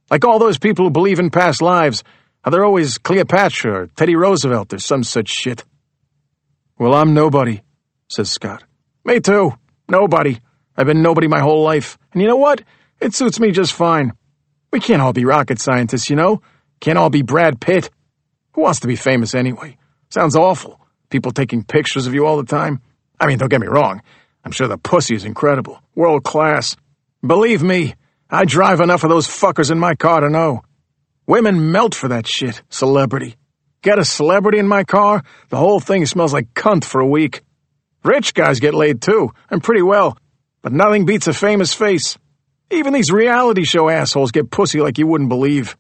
Like 0.10 0.24
all 0.24 0.40
those 0.40 0.58
people 0.58 0.86
who 0.86 0.92
believe 0.92 1.20
in 1.20 1.30
past 1.30 1.62
lives, 1.62 2.04
how 2.42 2.52
they're 2.52 2.66
always 2.66 2.98
Cleopatra 2.98 3.82
or 3.82 3.88
Teddy 3.88 4.16
Roosevelt 4.16 4.74
or 4.74 4.80
some 4.80 5.04
such 5.04 5.30
shit. 5.30 5.66
Well, 6.82 6.96
I'm 6.96 7.14
nobody, 7.14 7.62
says 8.08 8.32
Scott. 8.32 8.64
Me 9.06 9.20
too. 9.20 9.54
Nobody. 9.88 10.40
I've 10.76 10.88
been 10.88 11.04
nobody 11.04 11.28
my 11.28 11.40
whole 11.40 11.62
life. 11.62 12.00
And 12.12 12.24
you 12.24 12.28
know 12.28 12.38
what? 12.38 12.64
It 13.00 13.14
suits 13.14 13.40
me 13.40 13.52
just 13.52 13.74
fine. 13.74 14.14
We 14.72 14.80
can't 14.80 15.00
all 15.00 15.14
be 15.14 15.24
rocket 15.24 15.60
scientists, 15.60 16.10
you 16.10 16.16
know? 16.16 16.42
Can't 16.80 16.98
all 16.98 17.12
be 17.12 17.22
Brad 17.22 17.62
Pitt. 17.62 17.92
Who 18.54 18.62
wants 18.62 18.80
to 18.80 18.88
be 18.88 18.96
famous 18.96 19.36
anyway? 19.36 19.78
Sounds 20.10 20.36
awful. 20.36 20.82
People 21.12 21.32
taking 21.32 21.64
pictures 21.64 22.08
of 22.08 22.16
you 22.16 22.26
all 22.26 22.38
the 22.38 22.50
time. 22.50 22.82
I 23.20 23.28
mean, 23.28 23.38
don't 23.38 23.50
get 23.50 23.62
me 23.62 23.68
wrong. 23.68 24.02
I'm 24.44 24.52
sure 24.52 24.68
the 24.68 24.80
pussy 24.80 25.14
is 25.14 25.24
incredible. 25.24 25.80
World 25.94 26.24
class. 26.24 26.76
Believe 27.24 27.62
me, 27.62 27.94
I 28.28 28.46
drive 28.46 28.80
enough 28.80 29.04
of 29.04 29.12
those 29.12 29.28
fuckers 29.28 29.70
in 29.70 29.78
my 29.78 29.94
car 29.94 30.22
to 30.22 30.32
know. 30.32 30.64
Women 31.28 31.72
melt 31.72 31.94
for 31.94 32.08
that 32.08 32.26
shit, 32.26 32.64
celebrity. 32.70 33.36
Get 33.82 33.98
a 33.98 34.06
celebrity 34.06 34.60
in 34.60 34.68
my 34.68 34.84
car, 34.84 35.24
the 35.50 35.58
whole 35.58 35.80
thing 35.80 36.06
smells 36.06 36.34
like 36.34 36.54
cunt 36.54 36.84
for 36.84 37.02
a 37.02 37.08
week. 37.08 37.42
Rich 38.04 38.36
guys 38.36 38.60
get 38.60 38.76
laid 38.76 39.02
too, 39.02 39.32
and 39.50 39.64
pretty 39.64 39.82
well, 39.82 40.18
but 40.62 40.72
nothing 40.72 41.06
beats 41.06 41.28
a 41.28 41.34
famous 41.34 41.74
face. 41.74 42.18
Even 42.70 42.94
these 42.94 43.12
reality 43.12 43.64
show 43.66 43.90
assholes 43.90 44.32
get 44.32 44.52
pussy 44.52 44.82
like 44.82 45.00
you 45.00 45.08
wouldn't 45.08 45.30
believe. 45.30 45.76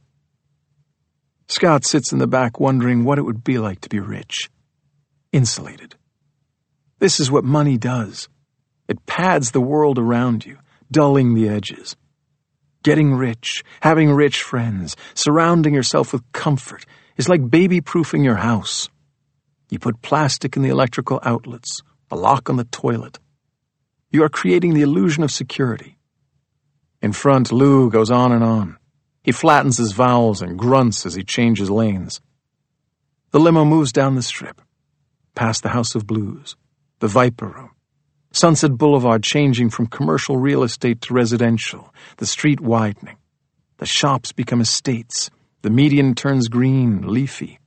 Scott 1.48 1.86
sits 1.86 2.12
in 2.12 2.18
the 2.18 2.28
back 2.28 2.60
wondering 2.60 3.04
what 3.04 3.20
it 3.20 3.24
would 3.24 3.44
be 3.44 3.60
like 3.60 3.82
to 3.82 3.90
be 3.90 4.00
rich. 4.00 4.50
Insulated. 5.32 5.96
This 6.98 7.20
is 7.20 7.32
what 7.32 7.44
money 7.44 7.78
does. 7.78 8.30
It 8.88 9.06
pads 9.06 9.52
the 9.52 9.62
world 9.62 10.00
around 10.00 10.46
you, 10.46 10.58
dulling 10.92 11.36
the 11.36 11.50
edges. 11.50 11.96
Getting 12.84 13.14
rich, 13.14 13.64
having 13.82 14.12
rich 14.12 14.42
friends, 14.42 14.96
surrounding 15.14 15.76
yourself 15.76 16.14
with 16.14 16.30
comfort 16.32 16.86
is 17.22 17.30
like 17.30 17.52
baby 17.52 17.82
proofing 17.82 18.24
your 18.24 18.38
house. 18.38 18.90
You 19.70 19.78
put 19.78 20.02
plastic 20.02 20.58
in 20.58 20.64
the 20.64 20.70
electrical 20.70 21.20
outlets, 21.22 21.84
a 22.10 22.16
lock 22.16 22.50
on 22.50 22.56
the 22.58 22.64
toilet. 22.64 23.20
You 24.10 24.24
are 24.24 24.38
creating 24.40 24.74
the 24.74 24.82
illusion 24.82 25.22
of 25.22 25.30
security. 25.30 26.00
In 27.00 27.14
front, 27.14 27.52
Lou 27.52 27.92
goes 27.92 28.10
on 28.10 28.32
and 28.32 28.44
on. 28.44 28.78
He 29.22 29.32
flattens 29.32 29.78
his 29.78 29.92
vowels 29.92 30.42
and 30.42 30.58
grunts 30.58 31.06
as 31.06 31.14
he 31.14 31.24
changes 31.24 31.70
lanes. 31.70 32.22
The 33.30 33.40
limo 33.40 33.66
moves 33.66 33.92
down 33.92 34.16
the 34.16 34.24
strip, 34.24 34.60
past 35.36 35.62
the 35.62 35.70
House 35.70 35.94
of 35.94 36.08
Blues, 36.08 36.56
the 37.02 37.08
Viper 37.08 37.46
Room, 37.46 37.70
Sunset 38.32 38.76
Boulevard 38.80 39.22
changing 39.22 39.70
from 39.70 39.86
commercial 39.86 40.38
real 40.38 40.64
estate 40.64 41.02
to 41.02 41.14
residential, 41.14 41.94
the 42.18 42.26
street 42.26 42.60
widening. 42.60 43.18
The 43.78 43.86
shops 43.86 44.32
become 44.32 44.60
estates. 44.60 45.30
The 45.62 45.70
median 45.70 46.16
turns 46.16 46.48
green, 46.48 47.02
leafy. 47.08 47.60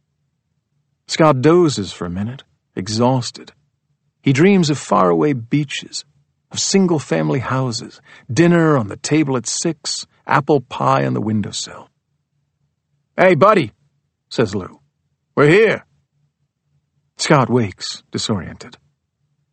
Scott 1.06 1.40
dozes 1.40 1.92
for 1.92 2.06
a 2.06 2.10
minute, 2.10 2.42
exhausted. 2.74 3.52
He 4.22 4.32
dreams 4.32 4.70
of 4.70 4.78
faraway 4.78 5.32
beaches, 5.32 6.04
of 6.50 6.58
single 6.58 6.98
family 6.98 7.40
houses, 7.40 8.00
dinner 8.32 8.76
on 8.76 8.88
the 8.88 8.96
table 8.96 9.36
at 9.36 9.46
six, 9.46 10.06
apple 10.26 10.60
pie 10.60 11.04
on 11.04 11.14
the 11.14 11.20
windowsill. 11.20 11.88
Hey, 13.16 13.34
buddy, 13.34 13.72
says 14.28 14.54
Lou. 14.54 14.80
We're 15.36 15.48
here. 15.48 15.86
Scott 17.16 17.48
wakes, 17.48 18.02
disoriented. 18.10 18.76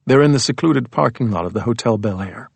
They're 0.05 0.23
in 0.23 0.31
the 0.31 0.39
secluded 0.39 0.89
parking 0.89 1.29
lot 1.29 1.45
of 1.45 1.53
the 1.53 1.61
Hotel 1.61 1.97
Bel 1.97 2.21
Air. 2.21 2.49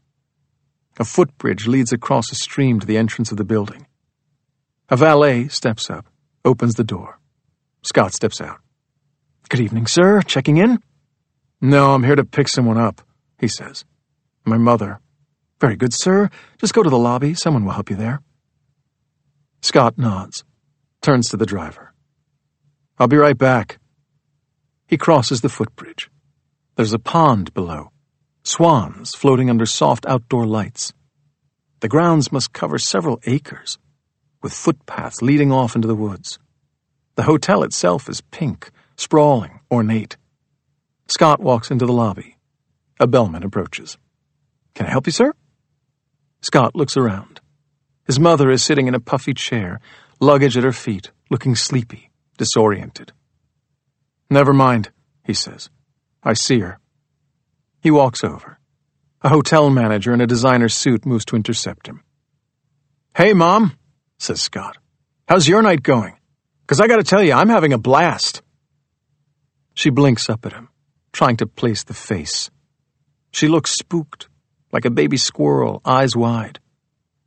A 0.98 1.06
footbridge 1.06 1.68
leads 1.68 1.94
across 1.94 2.32
a 2.32 2.36
stream 2.36 2.80
to 2.80 2.88
the 2.88 2.98
entrance 2.98 3.32
of 3.32 3.38
the 3.38 3.44
building. 3.44 3.86
A 4.88 4.96
valet 4.96 5.48
steps 5.48 5.90
up, 5.90 6.06
opens 6.44 6.76
the 6.76 6.84
door. 6.84 7.20
Scott 7.82 8.14
steps 8.14 8.40
out. 8.40 8.60
Good 9.50 9.60
evening, 9.60 9.88
sir. 9.88 10.22
Checking 10.22 10.58
in? 10.58 10.78
No, 11.60 11.96
I'm 11.96 12.04
here 12.04 12.16
to 12.16 12.24
pick 12.24 12.48
someone 12.48 12.78
up, 12.78 13.02
he 13.40 13.48
says. 13.48 13.84
My 14.46 14.58
mother. 14.60 15.00
Very 15.60 15.76
good, 15.76 15.92
sir. 15.92 16.30
Just 16.60 16.76
go 16.76 16.84
to 16.84 16.90
the 16.92 17.00
lobby. 17.00 17.34
Someone 17.34 17.66
will 17.66 17.72
help 17.72 17.90
you 17.90 17.96
there. 17.96 18.22
Scott 19.64 19.98
nods, 19.98 20.44
turns 21.02 21.30
to 21.30 21.38
the 21.38 21.48
driver. 21.48 21.92
I'll 23.00 23.08
be 23.08 23.18
right 23.18 23.38
back. 23.38 23.80
He 24.86 24.98
crosses 24.98 25.42
the 25.42 25.50
footbridge. 25.50 26.12
There's 26.76 26.94
a 26.94 27.00
pond 27.00 27.56
below, 27.56 27.90
swans 28.44 29.16
floating 29.16 29.50
under 29.50 29.66
soft 29.66 30.06
outdoor 30.06 30.46
lights. 30.46 30.94
The 31.80 31.88
grounds 31.88 32.32
must 32.32 32.54
cover 32.54 32.78
several 32.78 33.20
acres, 33.26 33.80
with 34.46 34.54
footpaths 34.54 35.24
leading 35.24 35.52
off 35.52 35.76
into 35.76 35.88
the 35.88 35.96
woods. 35.96 36.38
The 37.16 37.24
hotel 37.24 37.64
itself 37.64 38.08
is 38.08 38.22
pink, 38.22 38.70
sprawling, 38.96 39.60
ornate. 39.72 40.18
Scott 41.08 41.40
walks 41.40 41.72
into 41.72 41.88
the 41.88 41.92
lobby. 41.92 42.38
A 43.00 43.08
bellman 43.08 43.42
approaches. 43.42 43.98
Can 44.76 44.86
I 44.86 44.92
help 44.92 45.08
you, 45.08 45.12
sir? 45.12 45.34
Scott 46.42 46.76
looks 46.76 46.96
around. 46.96 47.42
His 48.06 48.20
mother 48.20 48.52
is 48.52 48.62
sitting 48.62 48.88
in 48.88 48.94
a 48.94 49.00
puffy 49.00 49.34
chair, 49.34 49.80
luggage 50.20 50.56
at 50.56 50.64
her 50.64 50.72
feet, 50.72 51.10
looking 51.32 51.56
sleepy, 51.56 52.12
disoriented. 52.38 53.14
Never 54.30 54.54
mind, 54.54 54.92
he 55.24 55.34
says. 55.34 55.72
I 56.22 56.34
see 56.34 56.60
her. 56.60 56.78
He 57.82 57.90
walks 57.90 58.24
over. 58.24 58.60
A 59.24 59.30
hotel 59.30 59.72
manager 59.72 60.14
in 60.14 60.22
a 60.22 60.28
designer 60.28 60.70
suit 60.70 61.04
moves 61.04 61.26
to 61.26 61.36
intercept 61.36 61.88
him. 61.88 62.04
Hey, 63.16 63.34
Mom, 63.34 63.76
says 64.26 64.42
Scott. 64.42 64.78
How's 65.28 65.48
your 65.48 65.62
night 65.62 65.84
going? 65.84 66.18
Because 66.62 66.82
I 66.82 66.88
gotta 66.88 67.04
tell 67.04 67.24
you, 67.24 67.34
I'm 67.34 67.50
having 67.50 67.74
a 67.74 67.78
blast. 67.78 68.42
She 69.76 69.92
blinks 69.92 70.30
up 70.30 70.46
at 70.46 70.54
him, 70.54 70.70
trying 71.14 71.38
to 71.38 71.46
place 71.46 71.84
the 71.84 71.94
face. 71.94 72.50
She 73.32 73.48
looks 73.48 73.72
spooked, 73.72 74.28
like 74.72 74.86
a 74.86 74.90
baby 74.90 75.18
squirrel, 75.18 75.82
eyes 75.86 76.16
wide. 76.16 76.60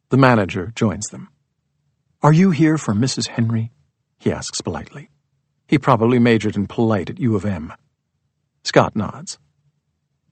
The 0.09 0.17
manager 0.17 0.73
joins 0.75 1.07
them. 1.07 1.29
Are 2.21 2.33
you 2.33 2.51
here 2.51 2.79
for 2.79 2.95
Mrs. 2.95 3.29
Henry? 3.29 3.71
He 4.19 4.33
asks 4.33 4.61
politely. 4.61 5.09
He 5.69 5.79
probably 5.79 6.19
majored 6.19 6.57
in 6.57 6.67
polite 6.67 7.11
at 7.11 7.21
U 7.21 7.37
of 7.37 7.45
M. 7.45 7.73
Scott 8.65 8.97
nods. 8.97 9.39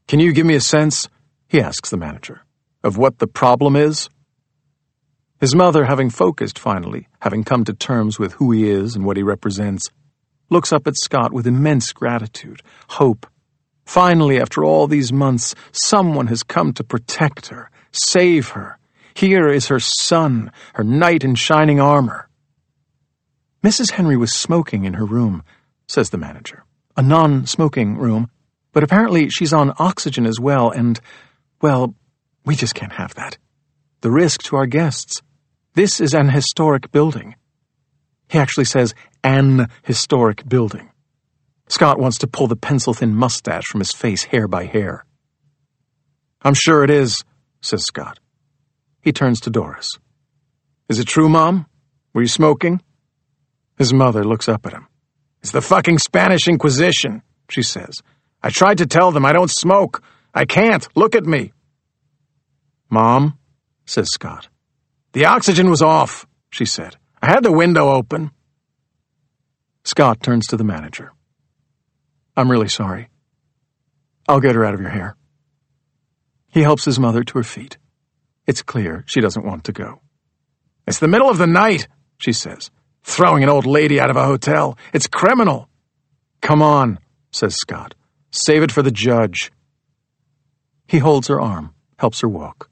Can 0.08 0.18
you 0.18 0.32
give 0.32 0.46
me 0.46 0.56
a 0.56 0.60
sense, 0.60 1.08
he 1.46 1.60
asks 1.60 1.90
the 1.90 1.96
manager, 1.96 2.40
of 2.82 2.96
what 2.96 3.18
the 3.18 3.28
problem 3.28 3.76
is? 3.76 4.08
His 5.40 5.54
mother, 5.54 5.84
having 5.84 6.10
focused 6.10 6.58
finally, 6.58 7.08
having 7.20 7.44
come 7.44 7.64
to 7.64 7.74
terms 7.74 8.18
with 8.18 8.32
who 8.34 8.52
he 8.52 8.70
is 8.70 8.94
and 8.96 9.04
what 9.04 9.16
he 9.16 9.22
represents, 9.22 9.88
looks 10.48 10.72
up 10.72 10.86
at 10.86 10.96
Scott 10.96 11.32
with 11.32 11.46
immense 11.46 11.92
gratitude, 11.92 12.62
hope. 12.88 13.26
Finally, 13.84 14.40
after 14.40 14.64
all 14.64 14.86
these 14.86 15.12
months, 15.12 15.54
someone 15.72 16.28
has 16.28 16.42
come 16.42 16.72
to 16.72 16.84
protect 16.84 17.48
her, 17.48 17.70
save 17.92 18.50
her. 18.50 18.78
Here 19.14 19.48
is 19.48 19.68
her 19.68 19.80
son, 19.80 20.52
her 20.74 20.84
knight 20.84 21.22
in 21.22 21.34
shining 21.34 21.80
armor. 21.80 22.28
Mrs. 23.62 23.92
Henry 23.92 24.16
was 24.16 24.32
smoking 24.32 24.84
in 24.84 24.94
her 24.94 25.04
room, 25.04 25.42
says 25.86 26.10
the 26.10 26.18
manager 26.18 26.64
a 26.96 27.02
non 27.02 27.46
smoking 27.46 27.96
room, 27.96 28.30
But 28.72 28.82
apparently 28.82 29.28
she's 29.28 29.52
on 29.52 29.74
oxygen 29.78 30.26
as 30.26 30.40
well, 30.40 30.70
and, 30.70 30.98
well, 31.60 31.94
we 32.44 32.56
just 32.56 32.74
can't 32.74 32.92
have 32.92 33.14
that. 33.14 33.38
The 34.00 34.10
risk 34.10 34.42
to 34.44 34.56
our 34.56 34.66
guests. 34.66 35.22
This 35.76 36.00
is 36.00 36.14
an 36.14 36.30
historic 36.30 36.90
building. 36.90 37.36
He 38.30 38.38
actually 38.38 38.64
says 38.64 38.94
an 39.22 39.68
historic 39.82 40.48
building. 40.48 40.90
Scott 41.68 41.98
wants 41.98 42.16
to 42.18 42.26
pull 42.26 42.46
the 42.46 42.56
pencil 42.56 42.94
thin 42.94 43.14
mustache 43.14 43.66
from 43.66 43.80
his 43.80 43.92
face 43.92 44.24
hair 44.24 44.48
by 44.48 44.64
hair. 44.64 45.04
I'm 46.40 46.54
sure 46.54 46.82
it 46.82 46.88
is, 46.88 47.22
says 47.60 47.84
Scott. 47.84 48.18
He 49.02 49.12
turns 49.12 49.38
to 49.42 49.50
Doris. 49.50 49.98
Is 50.88 50.98
it 50.98 51.08
true, 51.08 51.28
Mom? 51.28 51.66
Were 52.14 52.22
you 52.22 52.28
smoking? 52.28 52.80
His 53.76 53.92
mother 53.92 54.24
looks 54.24 54.48
up 54.48 54.64
at 54.64 54.72
him. 54.72 54.88
It's 55.42 55.50
the 55.50 55.60
fucking 55.60 55.98
Spanish 55.98 56.48
Inquisition, 56.48 57.20
she 57.50 57.60
says. 57.60 58.00
I 58.42 58.48
tried 58.48 58.78
to 58.78 58.86
tell 58.86 59.10
them 59.12 59.26
I 59.26 59.34
don't 59.34 59.50
smoke. 59.50 60.02
I 60.32 60.46
can't. 60.46 60.88
Look 60.96 61.14
at 61.14 61.26
me. 61.26 61.52
Mom, 62.88 63.38
says 63.84 64.08
Scott. 64.10 64.48
The 65.16 65.24
oxygen 65.24 65.70
was 65.70 65.80
off, 65.80 66.26
she 66.50 66.66
said. 66.66 66.96
I 67.22 67.28
had 67.28 67.42
the 67.42 67.50
window 67.50 67.88
open. 67.88 68.32
Scott 69.82 70.22
turns 70.22 70.46
to 70.48 70.58
the 70.58 70.62
manager. 70.62 71.10
I'm 72.36 72.50
really 72.50 72.68
sorry. 72.68 73.08
I'll 74.28 74.40
get 74.40 74.54
her 74.54 74.62
out 74.62 74.74
of 74.74 74.80
your 74.82 74.90
hair. 74.90 75.16
He 76.48 76.60
helps 76.60 76.84
his 76.84 77.00
mother 77.00 77.24
to 77.24 77.38
her 77.38 77.44
feet. 77.44 77.78
It's 78.46 78.60
clear 78.60 79.04
she 79.06 79.22
doesn't 79.22 79.46
want 79.46 79.64
to 79.64 79.72
go. 79.72 80.02
It's 80.86 80.98
the 80.98 81.08
middle 81.08 81.30
of 81.30 81.38
the 81.38 81.46
night, 81.46 81.88
she 82.18 82.34
says. 82.34 82.70
Throwing 83.02 83.42
an 83.42 83.48
old 83.48 83.64
lady 83.64 83.98
out 83.98 84.10
of 84.10 84.16
a 84.16 84.26
hotel. 84.26 84.76
It's 84.92 85.06
criminal. 85.06 85.70
Come 86.42 86.60
on, 86.60 86.98
says 87.32 87.54
Scott. 87.54 87.94
Save 88.32 88.64
it 88.64 88.70
for 88.70 88.82
the 88.82 88.90
judge. 88.90 89.50
He 90.86 90.98
holds 90.98 91.28
her 91.28 91.40
arm, 91.40 91.74
helps 91.98 92.20
her 92.20 92.28
walk. 92.28 92.68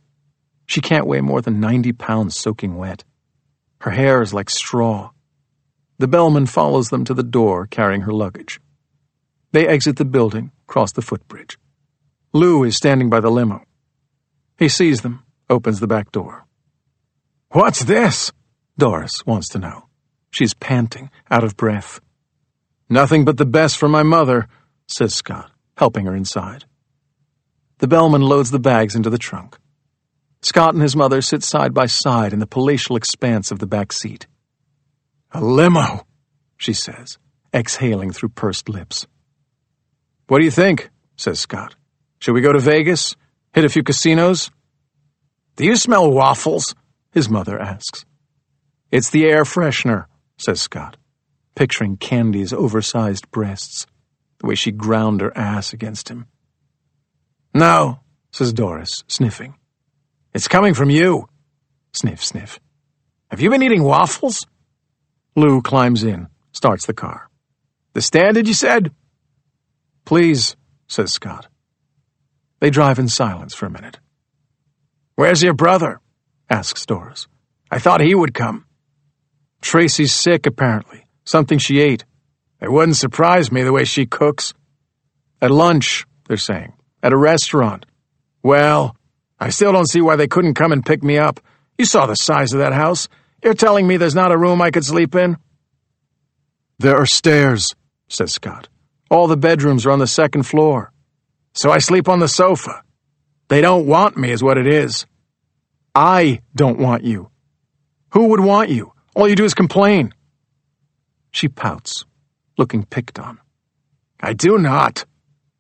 She 0.66 0.80
can't 0.80 1.06
weigh 1.06 1.20
more 1.20 1.40
than 1.40 1.60
90 1.60 1.92
pounds 1.92 2.38
soaking 2.38 2.76
wet. 2.76 3.04
Her 3.80 3.90
hair 3.90 4.22
is 4.22 4.32
like 4.32 4.50
straw. 4.50 5.10
The 5.98 6.08
bellman 6.08 6.46
follows 6.46 6.88
them 6.88 7.04
to 7.04 7.14
the 7.14 7.22
door, 7.22 7.66
carrying 7.66 8.02
her 8.02 8.12
luggage. 8.12 8.60
They 9.52 9.68
exit 9.68 9.96
the 9.96 10.04
building, 10.04 10.50
cross 10.66 10.92
the 10.92 11.02
footbridge. 11.02 11.58
Lou 12.32 12.64
is 12.64 12.76
standing 12.76 13.10
by 13.10 13.20
the 13.20 13.30
limo. 13.30 13.62
He 14.58 14.68
sees 14.68 15.02
them, 15.02 15.24
opens 15.48 15.80
the 15.80 15.86
back 15.86 16.10
door. 16.10 16.46
What's 17.50 17.84
this? 17.84 18.32
Doris 18.76 19.24
wants 19.24 19.48
to 19.50 19.58
know. 19.58 19.88
She's 20.30 20.54
panting, 20.54 21.10
out 21.30 21.44
of 21.44 21.56
breath. 21.56 22.00
Nothing 22.88 23.24
but 23.24 23.36
the 23.36 23.46
best 23.46 23.76
for 23.76 23.88
my 23.88 24.02
mother, 24.02 24.48
says 24.88 25.14
Scott, 25.14 25.52
helping 25.76 26.06
her 26.06 26.16
inside. 26.16 26.64
The 27.78 27.86
bellman 27.86 28.22
loads 28.22 28.50
the 28.50 28.58
bags 28.58 28.96
into 28.96 29.10
the 29.10 29.18
trunk. 29.18 29.58
Scott 30.44 30.74
and 30.74 30.82
his 30.82 30.94
mother 30.94 31.22
sit 31.22 31.42
side 31.42 31.72
by 31.72 31.86
side 31.86 32.34
in 32.34 32.38
the 32.38 32.46
palatial 32.46 32.96
expanse 32.96 33.50
of 33.50 33.60
the 33.60 33.66
back 33.66 33.94
seat. 33.94 34.26
A 35.32 35.40
limo, 35.42 36.06
she 36.58 36.74
says, 36.74 37.16
exhaling 37.54 38.10
through 38.12 38.28
pursed 38.28 38.68
lips. 38.68 39.06
What 40.26 40.40
do 40.40 40.44
you 40.44 40.50
think? 40.50 40.90
says 41.16 41.40
Scott. 41.40 41.76
Should 42.18 42.34
we 42.34 42.42
go 42.42 42.52
to 42.52 42.58
Vegas? 42.58 43.16
Hit 43.54 43.64
a 43.64 43.70
few 43.70 43.82
casinos? 43.82 44.50
Do 45.56 45.64
you 45.64 45.76
smell 45.76 46.10
waffles? 46.10 46.74
his 47.10 47.30
mother 47.30 47.58
asks. 47.58 48.04
It's 48.90 49.08
the 49.08 49.24
air 49.24 49.44
freshener, 49.44 50.06
says 50.36 50.60
Scott, 50.60 50.98
picturing 51.54 51.96
Candy's 51.96 52.52
oversized 52.52 53.30
breasts, 53.30 53.86
the 54.40 54.46
way 54.46 54.56
she 54.56 54.72
ground 54.72 55.22
her 55.22 55.34
ass 55.34 55.72
against 55.72 56.10
him. 56.10 56.26
No, 57.54 58.00
says 58.30 58.52
Doris, 58.52 59.04
sniffing. 59.08 59.54
It's 60.34 60.48
coming 60.48 60.74
from 60.74 60.90
you. 60.90 61.28
Sniff, 61.92 62.22
sniff. 62.24 62.58
Have 63.30 63.40
you 63.40 63.50
been 63.50 63.62
eating 63.62 63.84
waffles? 63.84 64.44
Lou 65.36 65.62
climbs 65.62 66.02
in, 66.02 66.28
starts 66.52 66.86
the 66.86 66.92
car. 66.92 67.28
The 67.92 68.02
standard, 68.02 68.48
you 68.48 68.54
said? 68.54 68.92
Please, 70.04 70.56
says 70.88 71.12
Scott. 71.12 71.46
They 72.60 72.70
drive 72.70 72.98
in 72.98 73.08
silence 73.08 73.54
for 73.54 73.66
a 73.66 73.70
minute. 73.70 73.98
Where's 75.14 75.42
your 75.42 75.54
brother? 75.54 76.00
asks 76.50 76.84
Doris. 76.84 77.26
I 77.70 77.78
thought 77.78 78.00
he 78.00 78.14
would 78.14 78.34
come. 78.34 78.66
Tracy's 79.60 80.12
sick, 80.12 80.46
apparently. 80.46 81.06
Something 81.24 81.58
she 81.58 81.80
ate. 81.80 82.04
It 82.60 82.70
wouldn't 82.70 82.96
surprise 82.96 83.50
me 83.50 83.62
the 83.62 83.72
way 83.72 83.84
she 83.84 84.06
cooks. 84.06 84.52
At 85.40 85.50
lunch, 85.50 86.06
they're 86.26 86.36
saying. 86.36 86.74
At 87.02 87.12
a 87.12 87.16
restaurant. 87.16 87.86
Well, 88.42 88.96
I 89.44 89.50
still 89.50 89.72
don't 89.72 89.90
see 89.90 90.00
why 90.00 90.16
they 90.16 90.26
couldn't 90.26 90.54
come 90.54 90.72
and 90.72 90.86
pick 90.86 91.02
me 91.02 91.18
up. 91.18 91.38
You 91.76 91.84
saw 91.84 92.06
the 92.06 92.14
size 92.14 92.54
of 92.54 92.60
that 92.60 92.72
house. 92.72 93.10
You're 93.42 93.52
telling 93.52 93.86
me 93.86 93.98
there's 93.98 94.14
not 94.14 94.32
a 94.32 94.38
room 94.38 94.62
I 94.62 94.70
could 94.70 94.86
sleep 94.86 95.14
in? 95.14 95.36
There 96.78 96.96
are 96.96 97.04
stairs, 97.04 97.74
says 98.08 98.32
Scott. 98.32 98.68
All 99.10 99.26
the 99.26 99.36
bedrooms 99.36 99.84
are 99.84 99.90
on 99.90 99.98
the 99.98 100.06
second 100.06 100.44
floor. 100.44 100.92
So 101.52 101.70
I 101.70 101.76
sleep 101.76 102.08
on 102.08 102.20
the 102.20 102.26
sofa. 102.26 102.82
They 103.48 103.60
don't 103.60 103.86
want 103.86 104.16
me, 104.16 104.30
is 104.30 104.42
what 104.42 104.56
it 104.56 104.66
is. 104.66 105.04
I 105.94 106.40
don't 106.56 106.78
want 106.78 107.04
you. 107.04 107.28
Who 108.14 108.28
would 108.28 108.40
want 108.40 108.70
you? 108.70 108.94
All 109.14 109.28
you 109.28 109.36
do 109.36 109.44
is 109.44 109.52
complain. 109.52 110.14
She 111.32 111.48
pouts, 111.48 112.06
looking 112.56 112.86
picked 112.86 113.18
on. 113.18 113.38
I 114.22 114.32
do 114.32 114.56
not. 114.56 115.04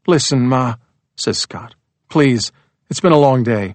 Listen, 0.06 0.48
Ma, 0.48 0.76
says 1.16 1.36
Scott. 1.36 1.74
Please, 2.08 2.50
it's 2.90 3.00
been 3.00 3.12
a 3.12 3.18
long 3.18 3.42
day. 3.42 3.74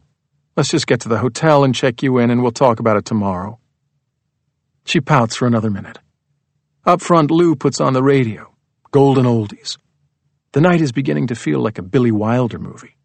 Let's 0.56 0.70
just 0.70 0.88
get 0.88 1.02
to 1.02 1.10
the 1.10 1.20
hotel 1.20 1.64
and 1.64 1.74
check 1.74 2.04
you 2.04 2.18
in, 2.18 2.30
and 2.32 2.42
we'll 2.42 2.52
talk 2.52 2.80
about 2.80 2.98
it 2.98 3.06
tomorrow. 3.06 3.60
She 4.86 5.00
pouts 5.00 5.36
for 5.36 5.48
another 5.48 5.70
minute. 5.70 6.00
Up 6.86 7.02
front, 7.02 7.32
Lou 7.32 7.56
puts 7.56 7.80
on 7.80 7.94
the 7.94 8.04
radio. 8.04 8.54
Golden 8.92 9.26
oldies. 9.26 9.78
The 10.54 10.62
night 10.62 10.82
is 10.82 10.92
beginning 10.92 11.28
to 11.28 11.36
feel 11.36 11.60
like 11.60 11.78
a 11.78 11.84
Billy 11.84 12.12
Wilder 12.12 12.58
movie. 12.58 12.98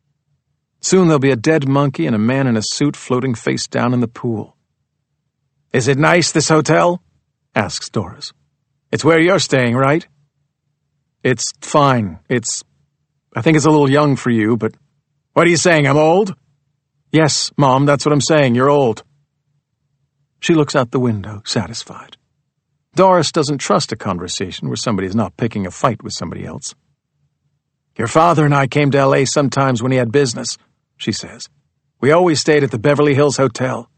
Soon 0.80 1.08
there'll 1.08 1.18
be 1.18 1.30
a 1.30 1.36
dead 1.36 1.68
monkey 1.68 2.06
and 2.06 2.14
a 2.14 2.18
man 2.18 2.46
in 2.46 2.56
a 2.56 2.62
suit 2.62 2.96
floating 2.96 3.34
face 3.34 3.66
down 3.66 3.92
in 3.92 4.00
the 4.00 4.08
pool. 4.08 4.56
Is 5.72 5.88
it 5.88 5.98
nice, 5.98 6.32
this 6.32 6.48
hotel? 6.48 7.02
asks 7.54 7.88
Doris. 7.90 8.32
It's 8.90 9.04
where 9.04 9.20
you're 9.20 9.38
staying, 9.38 9.76
right? 9.76 10.06
It's 11.22 11.52
fine. 11.60 12.20
It's. 12.28 12.62
I 13.34 13.42
think 13.42 13.56
it's 13.56 13.66
a 13.66 13.70
little 13.70 13.90
young 13.90 14.16
for 14.16 14.30
you, 14.30 14.56
but 14.56 14.74
what 15.34 15.46
are 15.46 15.50
you 15.50 15.56
saying, 15.56 15.86
I'm 15.86 15.96
old? 15.96 16.34
Yes, 17.12 17.52
Mom, 17.56 17.86
that's 17.86 18.06
what 18.06 18.12
I'm 18.12 18.20
saying, 18.20 18.54
you're 18.54 18.70
old. 18.70 19.02
She 20.40 20.54
looks 20.54 20.76
out 20.76 20.90
the 20.90 21.00
window, 21.00 21.42
satisfied. 21.44 22.16
Doris 22.94 23.32
doesn't 23.32 23.58
trust 23.58 23.90
a 23.90 23.96
conversation 23.96 24.68
where 24.68 24.76
somebody 24.76 25.08
is 25.08 25.16
not 25.16 25.36
picking 25.36 25.66
a 25.66 25.70
fight 25.70 26.02
with 26.02 26.12
somebody 26.12 26.44
else. 26.44 26.74
Your 27.98 28.06
father 28.06 28.44
and 28.44 28.54
I 28.54 28.68
came 28.68 28.92
to 28.92 28.98
L.A. 28.98 29.24
sometimes 29.24 29.82
when 29.82 29.90
he 29.90 29.98
had 29.98 30.12
business, 30.12 30.56
she 30.96 31.10
says. 31.10 31.48
We 32.00 32.12
always 32.12 32.40
stayed 32.40 32.62
at 32.62 32.70
the 32.70 32.78
Beverly 32.78 33.14
Hills 33.14 33.36
Hotel. 33.36 33.90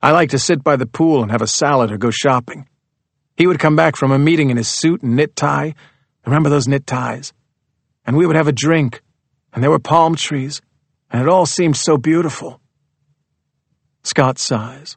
I 0.00 0.12
like 0.12 0.30
to 0.30 0.38
sit 0.38 0.62
by 0.62 0.76
the 0.76 0.86
pool 0.86 1.22
and 1.22 1.32
have 1.32 1.42
a 1.42 1.46
salad 1.48 1.90
or 1.90 1.98
go 1.98 2.10
shopping. 2.10 2.68
He 3.36 3.46
would 3.46 3.58
come 3.58 3.74
back 3.74 3.96
from 3.96 4.12
a 4.12 4.18
meeting 4.18 4.50
in 4.50 4.56
his 4.56 4.68
suit 4.68 5.02
and 5.02 5.16
knit 5.16 5.34
tie. 5.34 5.74
Remember 6.24 6.48
those 6.48 6.68
knit 6.68 6.86
ties? 6.86 7.32
And 8.06 8.16
we 8.16 8.26
would 8.26 8.36
have 8.36 8.48
a 8.48 8.52
drink 8.52 9.02
and 9.52 9.62
there 9.62 9.70
were 9.70 9.78
palm 9.78 10.14
trees, 10.14 10.60
and 11.10 11.22
it 11.22 11.28
all 11.28 11.46
seemed 11.46 11.76
so 11.76 11.96
beautiful. 11.96 12.60
Scott 14.02 14.38
sighs, 14.38 14.96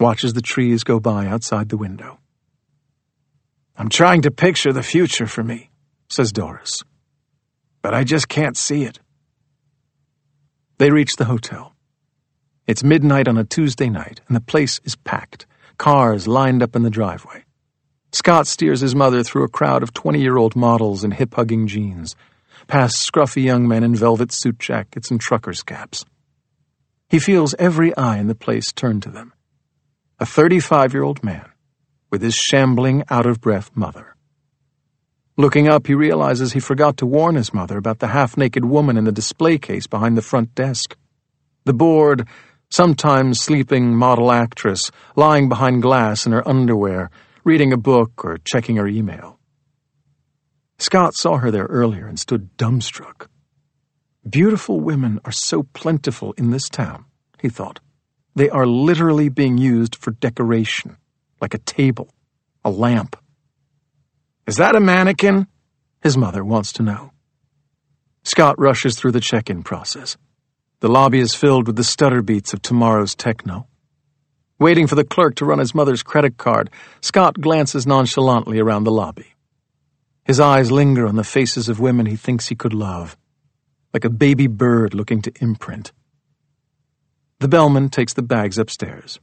watches 0.00 0.32
the 0.32 0.42
trees 0.42 0.84
go 0.84 0.98
by 0.98 1.26
outside 1.26 1.68
the 1.68 1.76
window. 1.76 2.18
I'm 3.76 3.88
trying 3.88 4.22
to 4.22 4.30
picture 4.30 4.72
the 4.72 4.82
future 4.82 5.26
for 5.26 5.42
me, 5.42 5.70
says 6.08 6.32
Doris. 6.32 6.82
But 7.82 7.94
I 7.94 8.04
just 8.04 8.28
can't 8.28 8.56
see 8.56 8.84
it. 8.84 9.00
They 10.78 10.90
reach 10.90 11.16
the 11.16 11.26
hotel. 11.26 11.74
It's 12.66 12.82
midnight 12.82 13.28
on 13.28 13.36
a 13.36 13.44
Tuesday 13.44 13.90
night, 13.90 14.20
and 14.26 14.36
the 14.36 14.40
place 14.40 14.80
is 14.84 14.96
packed, 14.96 15.46
cars 15.76 16.26
lined 16.26 16.62
up 16.62 16.74
in 16.74 16.82
the 16.82 16.90
driveway. 16.90 17.44
Scott 18.12 18.46
steers 18.46 18.80
his 18.80 18.94
mother 18.94 19.22
through 19.22 19.44
a 19.44 19.48
crowd 19.48 19.82
of 19.82 19.92
20 19.92 20.20
year 20.20 20.36
old 20.36 20.56
models 20.56 21.04
in 21.04 21.10
hip 21.10 21.34
hugging 21.34 21.66
jeans 21.66 22.16
past 22.66 22.96
scruffy 22.96 23.42
young 23.42 23.66
men 23.68 23.84
in 23.84 23.94
velvet 23.94 24.32
suit 24.32 24.58
jackets 24.58 25.10
and 25.10 25.20
truckers' 25.20 25.62
caps. 25.62 26.04
He 27.08 27.18
feels 27.18 27.54
every 27.58 27.96
eye 27.96 28.18
in 28.18 28.28
the 28.28 28.34
place 28.34 28.72
turn 28.72 29.00
to 29.00 29.10
them. 29.10 29.32
A 30.18 30.26
35 30.26 30.92
year 30.92 31.02
old 31.02 31.22
man 31.22 31.50
with 32.14 32.22
his 32.22 32.36
shambling, 32.36 33.02
out 33.10 33.26
of 33.26 33.40
breath 33.40 33.72
mother. 33.74 34.14
Looking 35.36 35.66
up, 35.66 35.88
he 35.88 35.94
realizes 35.94 36.52
he 36.52 36.60
forgot 36.60 36.96
to 36.98 37.06
warn 37.06 37.34
his 37.34 37.52
mother 37.52 37.76
about 37.76 37.98
the 37.98 38.06
half 38.06 38.36
naked 38.36 38.64
woman 38.64 38.96
in 38.96 39.02
the 39.02 39.10
display 39.10 39.58
case 39.58 39.88
behind 39.88 40.16
the 40.16 40.22
front 40.22 40.54
desk. 40.54 40.96
The 41.64 41.72
bored, 41.72 42.28
sometimes 42.70 43.40
sleeping 43.40 43.96
model 43.96 44.30
actress 44.30 44.92
lying 45.16 45.48
behind 45.48 45.82
glass 45.82 46.24
in 46.24 46.30
her 46.30 46.46
underwear, 46.46 47.10
reading 47.42 47.72
a 47.72 47.76
book 47.76 48.24
or 48.24 48.38
checking 48.44 48.76
her 48.76 48.86
email. 48.86 49.33
Scott 50.84 51.14
saw 51.14 51.38
her 51.38 51.50
there 51.50 51.64
earlier 51.64 52.06
and 52.06 52.20
stood 52.20 52.58
dumbstruck. 52.58 53.28
Beautiful 54.28 54.80
women 54.80 55.18
are 55.24 55.32
so 55.32 55.62
plentiful 55.62 56.34
in 56.36 56.50
this 56.50 56.68
town, 56.68 57.06
he 57.40 57.48
thought. 57.48 57.80
They 58.34 58.50
are 58.50 58.66
literally 58.66 59.30
being 59.30 59.56
used 59.56 59.96
for 59.96 60.10
decoration, 60.10 60.98
like 61.40 61.54
a 61.54 61.58
table, 61.58 62.10
a 62.66 62.70
lamp. 62.70 63.16
Is 64.46 64.56
that 64.56 64.76
a 64.76 64.80
mannequin? 64.80 65.46
His 66.02 66.18
mother 66.18 66.44
wants 66.44 66.74
to 66.74 66.82
know. 66.82 67.12
Scott 68.22 68.58
rushes 68.58 68.94
through 68.94 69.12
the 69.12 69.20
check 69.20 69.48
in 69.48 69.62
process. 69.62 70.18
The 70.80 70.88
lobby 70.88 71.20
is 71.20 71.34
filled 71.34 71.66
with 71.66 71.76
the 71.76 71.84
stutter 71.84 72.20
beats 72.20 72.52
of 72.52 72.60
tomorrow's 72.60 73.14
techno. 73.14 73.68
Waiting 74.58 74.86
for 74.86 74.96
the 74.96 75.04
clerk 75.04 75.36
to 75.36 75.46
run 75.46 75.60
his 75.60 75.74
mother's 75.74 76.02
credit 76.02 76.36
card, 76.36 76.68
Scott 77.00 77.40
glances 77.40 77.86
nonchalantly 77.86 78.58
around 78.58 78.84
the 78.84 78.92
lobby. 78.92 79.33
His 80.24 80.40
eyes 80.40 80.72
linger 80.72 81.06
on 81.06 81.16
the 81.16 81.24
faces 81.24 81.68
of 81.68 81.80
women 81.80 82.06
he 82.06 82.16
thinks 82.16 82.48
he 82.48 82.54
could 82.54 82.72
love, 82.72 83.16
like 83.92 84.04
a 84.04 84.10
baby 84.10 84.46
bird 84.46 84.94
looking 84.94 85.20
to 85.22 85.32
imprint. 85.40 85.92
The 87.40 87.48
bellman 87.48 87.90
takes 87.90 88.14
the 88.14 88.22
bags 88.22 88.58
upstairs. 88.58 89.20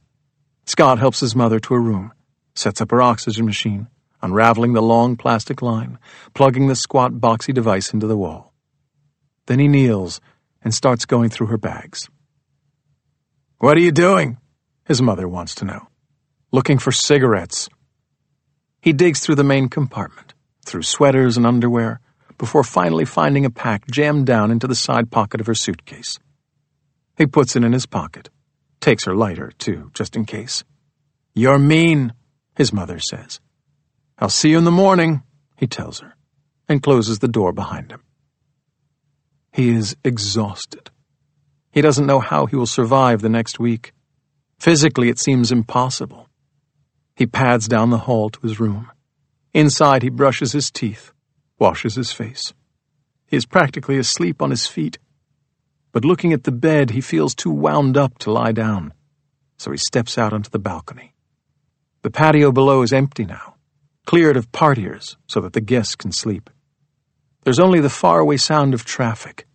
Scott 0.64 0.98
helps 0.98 1.20
his 1.20 1.34
mother 1.34 1.58
to 1.58 1.74
a 1.74 1.80
room, 1.80 2.12
sets 2.54 2.80
up 2.80 2.92
her 2.92 3.02
oxygen 3.02 3.46
machine, 3.46 3.88
unraveling 4.22 4.74
the 4.74 4.82
long 4.82 5.16
plastic 5.16 5.60
line, 5.60 5.98
plugging 6.34 6.68
the 6.68 6.76
squat 6.76 7.14
boxy 7.14 7.52
device 7.52 7.92
into 7.92 8.06
the 8.06 8.16
wall. 8.16 8.52
Then 9.46 9.58
he 9.58 9.66
kneels 9.66 10.20
and 10.62 10.72
starts 10.72 11.04
going 11.04 11.30
through 11.30 11.48
her 11.48 11.58
bags. 11.58 12.08
What 13.58 13.76
are 13.76 13.80
you 13.80 13.90
doing? 13.92 14.38
His 14.84 15.02
mother 15.02 15.28
wants 15.28 15.54
to 15.56 15.64
know. 15.64 15.88
Looking 16.52 16.78
for 16.78 16.92
cigarettes. 16.92 17.68
He 18.80 18.92
digs 18.92 19.20
through 19.20 19.36
the 19.36 19.44
main 19.44 19.68
compartment, 19.68 20.34
through 20.64 20.82
sweaters 20.82 21.36
and 21.36 21.46
underwear, 21.46 22.00
before 22.38 22.64
finally 22.64 23.04
finding 23.04 23.44
a 23.44 23.50
pack 23.50 23.86
jammed 23.90 24.26
down 24.26 24.50
into 24.50 24.66
the 24.66 24.74
side 24.74 25.10
pocket 25.10 25.40
of 25.40 25.46
her 25.46 25.54
suitcase. 25.54 26.18
He 27.16 27.26
puts 27.26 27.56
it 27.56 27.64
in 27.64 27.72
his 27.72 27.86
pocket, 27.86 28.30
takes 28.80 29.04
her 29.04 29.14
lighter, 29.14 29.52
too, 29.58 29.90
just 29.94 30.16
in 30.16 30.24
case. 30.24 30.64
You're 31.34 31.58
mean, 31.58 32.12
his 32.56 32.72
mother 32.72 32.98
says. 32.98 33.40
I'll 34.18 34.28
see 34.28 34.50
you 34.50 34.58
in 34.58 34.64
the 34.64 34.70
morning, 34.70 35.22
he 35.56 35.66
tells 35.66 36.00
her, 36.00 36.14
and 36.68 36.82
closes 36.82 37.18
the 37.18 37.28
door 37.28 37.52
behind 37.52 37.90
him. 37.90 38.02
He 39.52 39.70
is 39.70 39.96
exhausted. 40.04 40.90
He 41.72 41.80
doesn't 41.80 42.06
know 42.06 42.20
how 42.20 42.46
he 42.46 42.56
will 42.56 42.66
survive 42.66 43.20
the 43.20 43.28
next 43.28 43.58
week. 43.58 43.92
Physically, 44.58 45.08
it 45.08 45.18
seems 45.18 45.50
impossible. 45.50 46.28
He 47.16 47.26
pads 47.26 47.66
down 47.66 47.90
the 47.90 47.98
hall 47.98 48.30
to 48.30 48.40
his 48.40 48.60
room. 48.60 48.91
Inside, 49.54 50.02
he 50.02 50.08
brushes 50.08 50.52
his 50.52 50.70
teeth, 50.70 51.12
washes 51.58 51.94
his 51.94 52.10
face. 52.10 52.54
He 53.26 53.36
is 53.36 53.44
practically 53.44 53.98
asleep 53.98 54.40
on 54.40 54.50
his 54.50 54.66
feet. 54.66 54.98
But 55.92 56.04
looking 56.04 56.32
at 56.32 56.44
the 56.44 56.52
bed, 56.52 56.90
he 56.90 57.02
feels 57.02 57.34
too 57.34 57.50
wound 57.50 57.96
up 57.98 58.18
to 58.20 58.32
lie 58.32 58.52
down, 58.52 58.94
so 59.58 59.70
he 59.70 59.76
steps 59.76 60.16
out 60.16 60.32
onto 60.32 60.48
the 60.48 60.58
balcony. 60.58 61.14
The 62.00 62.10
patio 62.10 62.50
below 62.50 62.82
is 62.82 62.92
empty 62.92 63.26
now, 63.26 63.56
cleared 64.06 64.36
of 64.38 64.50
partiers 64.52 65.16
so 65.26 65.40
that 65.42 65.52
the 65.52 65.60
guests 65.60 65.96
can 65.96 66.12
sleep. 66.12 66.48
There's 67.44 67.60
only 67.60 67.80
the 67.80 67.90
faraway 67.90 68.38
sound 68.38 68.72
of 68.72 68.84
traffic, 68.84 69.46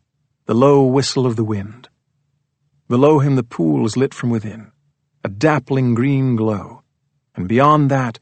the 0.46 0.54
low 0.54 0.84
whistle 0.84 1.26
of 1.26 1.36
the 1.36 1.44
wind. 1.44 1.90
Below 2.88 3.20
him, 3.20 3.36
the 3.36 3.44
pool 3.44 3.86
is 3.86 3.98
lit 3.98 4.14
from 4.14 4.30
within, 4.30 4.72
a 5.24 5.30
dappling 5.30 5.96
green 5.96 6.36
glow, 6.36 6.84
and 7.36 7.48
beyond 7.48 7.90
that, 7.92 8.20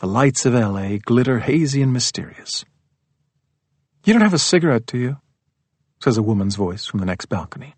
the 0.00 0.06
lights 0.06 0.46
of 0.46 0.54
L.A. 0.54 0.96
glitter 0.98 1.40
hazy 1.40 1.82
and 1.82 1.92
mysterious. 1.92 2.64
You 4.02 4.14
don't 4.14 4.22
have 4.22 4.34
a 4.34 4.38
cigarette, 4.38 4.86
do 4.86 4.98
you? 4.98 5.16
says 6.02 6.16
a 6.16 6.22
woman's 6.22 6.56
voice 6.56 6.86
from 6.86 7.00
the 7.00 7.06
next 7.06 7.26
balcony. 7.26 7.74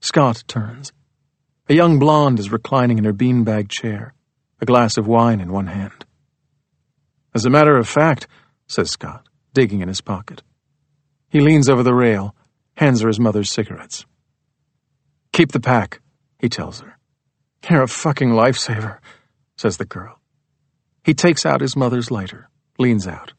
Scott 0.00 0.44
turns. 0.46 0.92
A 1.68 1.74
young 1.74 1.98
blonde 1.98 2.38
is 2.38 2.52
reclining 2.52 2.98
in 2.98 3.04
her 3.04 3.12
beanbag 3.12 3.68
chair, 3.68 4.14
a 4.60 4.64
glass 4.64 4.96
of 4.96 5.08
wine 5.08 5.40
in 5.40 5.50
one 5.50 5.66
hand. 5.66 6.04
As 7.34 7.44
a 7.44 7.50
matter 7.50 7.76
of 7.76 7.88
fact, 7.88 8.28
says 8.68 8.92
Scott, 8.92 9.26
digging 9.52 9.80
in 9.80 9.88
his 9.88 10.00
pocket. 10.00 10.44
He 11.28 11.40
leans 11.40 11.68
over 11.68 11.82
the 11.82 11.94
rail, 11.94 12.36
hands 12.76 13.00
her 13.00 13.08
his 13.08 13.18
mother's 13.18 13.50
cigarettes. 13.50 14.06
Keep 15.32 15.50
the 15.50 15.58
pack, 15.58 16.00
he 16.38 16.48
tells 16.48 16.78
her. 16.78 16.96
You're 17.68 17.82
a 17.82 17.88
fucking 17.88 18.30
lifesaver, 18.30 18.98
says 19.56 19.78
the 19.78 19.84
girl. 19.84 20.20
He 21.04 21.14
takes 21.14 21.44
out 21.44 21.60
his 21.60 21.76
mother's 21.76 22.10
lighter, 22.10 22.48
leans 22.78 23.06
out. 23.06 23.34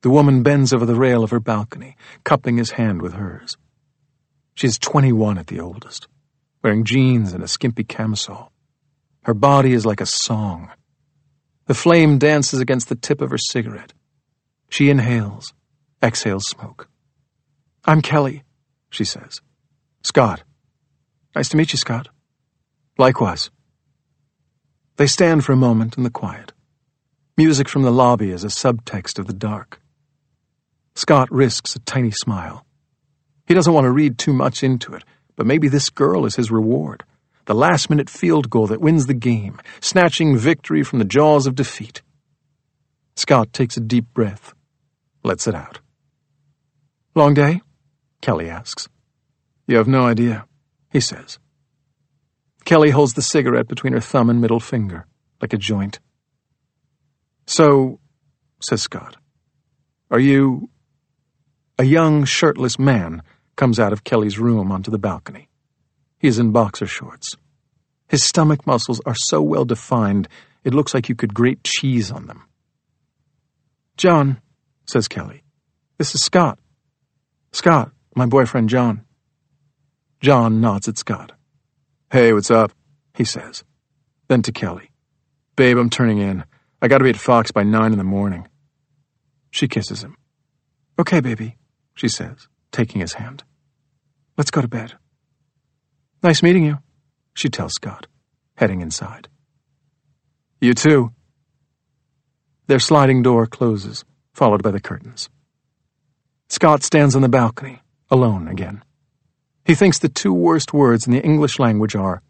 The 0.00 0.10
woman 0.10 0.42
bends 0.42 0.72
over 0.72 0.86
the 0.86 0.94
rail 0.94 1.22
of 1.22 1.30
her 1.30 1.40
balcony, 1.40 1.96
cupping 2.24 2.56
his 2.56 2.72
hand 2.72 3.02
with 3.02 3.14
hers. 3.14 3.56
She's 4.54 4.78
21 4.78 5.36
at 5.36 5.48
the 5.48 5.60
oldest, 5.60 6.08
wearing 6.62 6.84
jeans 6.84 7.34
and 7.34 7.44
a 7.44 7.48
skimpy 7.48 7.84
camisole. 7.84 8.50
Her 9.24 9.34
body 9.34 9.72
is 9.72 9.84
like 9.84 10.00
a 10.00 10.06
song. 10.06 10.70
The 11.66 11.74
flame 11.74 12.16
dances 12.16 12.60
against 12.60 12.88
the 12.88 12.94
tip 12.94 13.20
of 13.20 13.30
her 13.30 13.38
cigarette, 13.38 13.92
she 14.70 14.88
inhales, 14.88 15.52
exhales 16.02 16.46
smoke. 16.46 16.88
I'm 17.84 18.00
Kelly, 18.00 18.44
she 18.88 19.04
says. 19.04 19.40
Scott. 20.02 20.44
Nice 21.34 21.50
to 21.50 21.56
meet 21.56 21.72
you, 21.72 21.78
Scott. 21.78 22.08
Likewise. 22.96 23.50
They 24.96 25.06
stand 25.06 25.44
for 25.44 25.52
a 25.52 25.56
moment 25.56 25.98
in 25.98 26.04
the 26.04 26.10
quiet. 26.10 26.52
Music 27.36 27.68
from 27.68 27.82
the 27.82 27.90
lobby 27.90 28.30
is 28.30 28.44
a 28.44 28.48
subtext 28.48 29.18
of 29.18 29.26
the 29.26 29.32
dark. 29.32 29.80
Scott 30.94 31.30
risks 31.30 31.76
a 31.76 31.80
tiny 31.80 32.10
smile. 32.10 32.64
He 33.46 33.54
doesn't 33.54 33.74
want 33.74 33.84
to 33.84 33.90
read 33.90 34.18
too 34.18 34.32
much 34.32 34.62
into 34.62 34.94
it, 34.94 35.04
but 35.36 35.46
maybe 35.46 35.68
this 35.68 35.90
girl 35.90 36.24
is 36.24 36.36
his 36.36 36.50
reward. 36.50 37.04
The 37.44 37.54
last 37.54 37.90
minute 37.90 38.08
field 38.08 38.48
goal 38.48 38.66
that 38.68 38.80
wins 38.80 39.06
the 39.06 39.14
game, 39.14 39.60
snatching 39.80 40.36
victory 40.36 40.82
from 40.82 40.98
the 40.98 41.04
jaws 41.04 41.46
of 41.46 41.54
defeat. 41.54 42.02
Scott 43.16 43.52
takes 43.52 43.76
a 43.76 43.80
deep 43.80 44.06
breath 44.14 44.54
lets 45.26 45.46
it 45.46 45.54
out. 45.54 45.80
Long 47.14 47.34
day? 47.34 47.60
Kelly 48.22 48.48
asks. 48.48 48.88
You 49.66 49.76
have 49.76 49.88
no 49.88 50.06
idea, 50.06 50.46
he 50.90 51.00
says. 51.00 51.38
Kelly 52.64 52.90
holds 52.90 53.14
the 53.14 53.22
cigarette 53.22 53.68
between 53.68 53.92
her 53.92 54.00
thumb 54.00 54.30
and 54.30 54.40
middle 54.40 54.60
finger, 54.60 55.06
like 55.42 55.52
a 55.52 55.58
joint. 55.58 55.98
So, 57.46 58.00
says 58.60 58.82
Scott, 58.82 59.16
are 60.10 60.20
you. 60.20 60.70
A 61.78 61.84
young, 61.84 62.24
shirtless 62.24 62.78
man 62.78 63.22
comes 63.54 63.78
out 63.78 63.92
of 63.92 64.02
Kelly's 64.02 64.38
room 64.38 64.72
onto 64.72 64.90
the 64.90 64.98
balcony. 64.98 65.48
He 66.18 66.28
is 66.28 66.38
in 66.38 66.50
boxer 66.50 66.86
shorts. 66.86 67.36
His 68.08 68.22
stomach 68.22 68.66
muscles 68.66 69.00
are 69.04 69.14
so 69.14 69.42
well 69.42 69.64
defined, 69.64 70.28
it 70.64 70.74
looks 70.74 70.94
like 70.94 71.08
you 71.08 71.14
could 71.14 71.34
grate 71.34 71.62
cheese 71.64 72.10
on 72.10 72.26
them. 72.26 72.44
John, 73.96 74.40
says 74.86 75.06
Kelly. 75.06 75.42
This 75.98 76.14
is 76.14 76.24
Scott. 76.24 76.58
Scott, 77.52 77.92
my 78.14 78.26
boyfriend 78.26 78.68
John. 78.68 79.04
John 80.20 80.60
nods 80.60 80.88
at 80.88 80.98
Scott. 80.98 81.32
Hey, 82.10 82.32
what's 82.32 82.50
up? 82.50 82.72
he 83.14 83.24
says. 83.24 83.64
Then 84.28 84.42
to 84.42 84.52
Kelly. 84.52 84.90
Babe, 85.56 85.78
I'm 85.78 85.90
turning 85.90 86.18
in. 86.18 86.44
I 86.80 86.88
gotta 86.88 87.04
be 87.04 87.10
at 87.10 87.16
Fox 87.16 87.50
by 87.50 87.62
nine 87.62 87.92
in 87.92 87.98
the 87.98 88.04
morning. 88.04 88.48
She 89.50 89.68
kisses 89.68 90.02
him. 90.02 90.16
Okay, 90.98 91.20
baby, 91.20 91.56
she 91.94 92.08
says, 92.08 92.48
taking 92.72 93.00
his 93.00 93.14
hand. 93.14 93.44
Let's 94.36 94.50
go 94.50 94.60
to 94.60 94.68
bed. 94.68 94.94
Nice 96.22 96.42
meeting 96.42 96.64
you, 96.64 96.78
she 97.34 97.48
tells 97.48 97.72
Scott, 97.74 98.06
heading 98.56 98.80
inside. 98.80 99.28
You 100.60 100.74
too. 100.74 101.12
Their 102.66 102.78
sliding 102.78 103.22
door 103.22 103.46
closes 103.46 104.04
followed 104.36 104.62
by 104.62 104.70
the 104.70 104.80
curtains. 104.80 105.30
Scott 106.48 106.82
stands 106.82 107.16
on 107.16 107.22
the 107.22 107.28
balcony, 107.28 107.80
alone 108.10 108.48
again. 108.48 108.84
He 109.64 109.74
thinks 109.74 109.98
the 109.98 110.10
two 110.10 110.32
worst 110.32 110.74
words 110.74 111.06
in 111.06 111.12
the 111.12 111.22
English 111.22 111.58
language 111.58 111.96
are, 111.96 112.22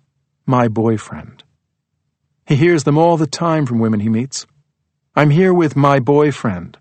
my 0.47 0.69
boyfriend. 0.69 1.43
He 2.47 2.55
hears 2.55 2.85
them 2.85 2.97
all 2.97 3.17
the 3.17 3.27
time 3.27 3.67
from 3.67 3.81
women 3.81 4.01
he 4.01 4.09
meets. 4.09 4.47
I'm 5.17 5.31
here 5.31 5.53
with 5.53 5.75
my 5.75 5.99
boyfriend. 5.99 6.79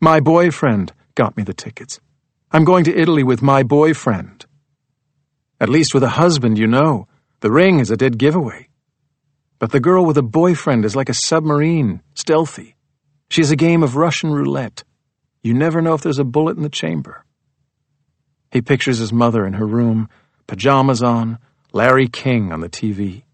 My 0.00 0.20
boyfriend 0.20 0.92
got 1.14 1.36
me 1.36 1.42
the 1.42 1.54
tickets. 1.54 1.98
I'm 2.52 2.64
going 2.64 2.84
to 2.84 2.96
Italy 2.96 3.22
with 3.22 3.40
my 3.40 3.62
boyfriend. 3.62 4.44
At 5.60 5.70
least 5.70 5.94
with 5.94 6.02
a 6.02 6.10
husband, 6.10 6.58
you 6.58 6.66
know. 6.66 7.08
The 7.40 7.50
ring 7.50 7.80
is 7.80 7.90
a 7.90 7.96
dead 7.96 8.18
giveaway. 8.18 8.68
But 9.58 9.72
the 9.72 9.80
girl 9.80 10.04
with 10.04 10.18
a 10.18 10.22
boyfriend 10.22 10.84
is 10.84 10.94
like 10.94 11.08
a 11.08 11.14
submarine, 11.14 12.02
stealthy. 12.14 12.76
She's 13.30 13.50
a 13.50 13.56
game 13.56 13.82
of 13.82 13.96
Russian 13.96 14.30
roulette. 14.30 14.84
You 15.42 15.54
never 15.54 15.80
know 15.80 15.94
if 15.94 16.02
there's 16.02 16.18
a 16.18 16.24
bullet 16.24 16.56
in 16.56 16.62
the 16.62 16.68
chamber. 16.68 17.24
He 18.50 18.60
pictures 18.60 18.98
his 18.98 19.12
mother 19.12 19.46
in 19.46 19.54
her 19.54 19.66
room, 19.66 20.08
pajamas 20.46 21.02
on, 21.02 21.38
Larry 21.72 22.08
King 22.08 22.52
on 22.52 22.60
the 22.60 22.68
TV. 22.68 23.24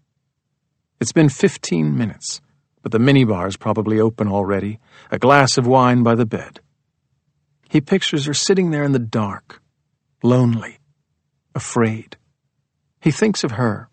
It's 0.99 1.11
been 1.11 1.29
15 1.29 1.97
minutes, 1.97 2.41
but 2.81 2.91
the 2.91 2.99
minibar's 2.99 3.57
probably 3.57 3.99
open 3.99 4.27
already, 4.27 4.79
a 5.11 5.19
glass 5.19 5.57
of 5.57 5.67
wine 5.67 6.03
by 6.03 6.15
the 6.15 6.25
bed. 6.25 6.61
He 7.69 7.81
pictures 7.81 8.25
her 8.25 8.33
sitting 8.33 8.71
there 8.71 8.83
in 8.83 8.93
the 8.93 8.99
dark, 8.99 9.61
lonely, 10.23 10.79
afraid. 11.53 12.17
He 13.01 13.11
thinks 13.11 13.43
of 13.43 13.51
her, 13.51 13.89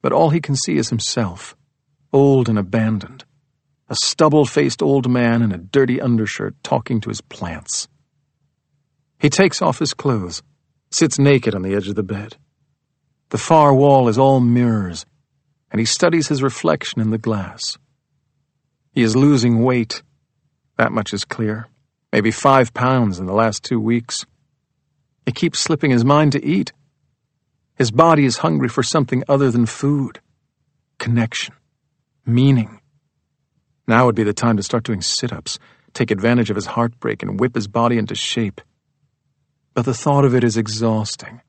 but 0.00 0.12
all 0.12 0.30
he 0.30 0.40
can 0.40 0.56
see 0.56 0.76
is 0.76 0.88
himself, 0.88 1.56
old 2.12 2.48
and 2.48 2.58
abandoned, 2.58 3.24
a 3.88 3.96
stubble 3.96 4.46
faced 4.46 4.82
old 4.82 5.10
man 5.10 5.42
in 5.42 5.52
a 5.52 5.58
dirty 5.58 6.00
undershirt 6.00 6.54
talking 6.62 7.00
to 7.00 7.10
his 7.10 7.20
plants. 7.20 7.88
He 9.18 9.28
takes 9.28 9.60
off 9.60 9.78
his 9.78 9.92
clothes, 9.92 10.42
sits 10.90 11.18
naked 11.18 11.54
on 11.54 11.62
the 11.62 11.74
edge 11.74 11.88
of 11.88 11.96
the 11.96 12.02
bed. 12.02 12.36
The 13.28 13.38
far 13.38 13.74
wall 13.74 14.08
is 14.08 14.18
all 14.18 14.40
mirrors, 14.40 15.04
and 15.70 15.78
he 15.78 15.86
studies 15.86 16.28
his 16.28 16.42
reflection 16.42 17.00
in 17.00 17.10
the 17.10 17.18
glass. 17.18 17.78
He 18.92 19.02
is 19.02 19.16
losing 19.16 19.62
weight. 19.62 20.02
That 20.76 20.92
much 20.92 21.12
is 21.12 21.24
clear. 21.24 21.68
Maybe 22.12 22.30
five 22.30 22.74
pounds 22.74 23.20
in 23.20 23.26
the 23.26 23.32
last 23.32 23.62
two 23.62 23.78
weeks. 23.78 24.26
It 25.26 25.34
keeps 25.34 25.60
slipping 25.60 25.90
his 25.90 26.04
mind 26.04 26.32
to 26.32 26.44
eat. 26.44 26.72
His 27.76 27.90
body 27.90 28.24
is 28.24 28.38
hungry 28.38 28.68
for 28.68 28.82
something 28.82 29.22
other 29.28 29.50
than 29.50 29.66
food. 29.66 30.20
Connection. 30.98 31.54
Meaning. 32.26 32.80
Now 33.86 34.06
would 34.06 34.14
be 34.14 34.24
the 34.24 34.32
time 34.32 34.56
to 34.56 34.62
start 34.62 34.84
doing 34.84 35.02
sit 35.02 35.32
ups, 35.32 35.58
take 35.94 36.10
advantage 36.10 36.50
of 36.50 36.56
his 36.56 36.66
heartbreak, 36.66 37.22
and 37.22 37.38
whip 37.38 37.54
his 37.54 37.68
body 37.68 37.96
into 37.96 38.14
shape. 38.14 38.60
But 39.74 39.84
the 39.84 39.94
thought 39.94 40.24
of 40.24 40.34
it 40.34 40.44
is 40.44 40.56
exhausting. 40.56 41.40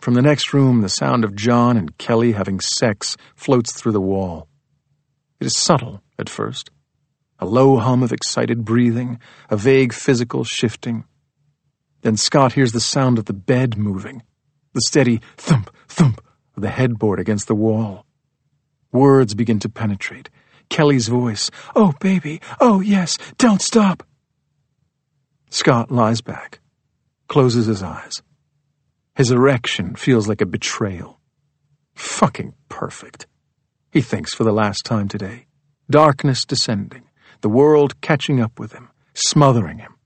From 0.00 0.14
the 0.14 0.22
next 0.22 0.54
room, 0.54 0.80
the 0.80 0.88
sound 0.88 1.24
of 1.24 1.36
John 1.36 1.76
and 1.76 1.96
Kelly 1.98 2.32
having 2.32 2.58
sex 2.58 3.18
floats 3.36 3.72
through 3.72 3.92
the 3.92 4.00
wall. 4.00 4.48
It 5.38 5.46
is 5.46 5.56
subtle 5.56 6.02
at 6.18 6.28
first 6.28 6.70
a 7.42 7.46
low 7.46 7.78
hum 7.78 8.02
of 8.02 8.12
excited 8.12 8.66
breathing, 8.66 9.18
a 9.48 9.56
vague 9.56 9.94
physical 9.94 10.44
shifting. 10.44 11.04
Then 12.02 12.18
Scott 12.18 12.52
hears 12.52 12.72
the 12.72 12.80
sound 12.80 13.18
of 13.18 13.24
the 13.24 13.32
bed 13.32 13.78
moving, 13.78 14.22
the 14.74 14.82
steady 14.82 15.22
thump, 15.38 15.74
thump 15.88 16.22
of 16.54 16.62
the 16.62 16.68
headboard 16.68 17.18
against 17.18 17.48
the 17.48 17.54
wall. 17.54 18.04
Words 18.92 19.34
begin 19.34 19.58
to 19.60 19.70
penetrate. 19.70 20.28
Kelly's 20.68 21.08
voice, 21.08 21.50
Oh, 21.74 21.94
baby, 21.98 22.42
oh, 22.60 22.80
yes, 22.80 23.16
don't 23.38 23.62
stop. 23.62 24.02
Scott 25.48 25.90
lies 25.90 26.20
back, 26.20 26.60
closes 27.26 27.64
his 27.64 27.82
eyes. 27.82 28.22
His 29.16 29.30
erection 29.30 29.96
feels 29.96 30.28
like 30.28 30.40
a 30.40 30.46
betrayal. 30.46 31.20
Fucking 31.94 32.54
perfect. 32.68 33.26
He 33.90 34.00
thinks 34.00 34.32
for 34.32 34.44
the 34.44 34.52
last 34.52 34.84
time 34.84 35.08
today. 35.08 35.46
Darkness 35.90 36.44
descending, 36.44 37.02
the 37.40 37.48
world 37.48 38.00
catching 38.00 38.40
up 38.40 38.58
with 38.60 38.72
him, 38.72 38.88
smothering 39.14 39.78
him, 39.78 39.96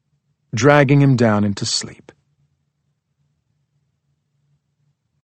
dragging 0.54 1.02
him 1.02 1.16
down 1.16 1.44
into 1.44 1.66
sleep. 1.66 2.03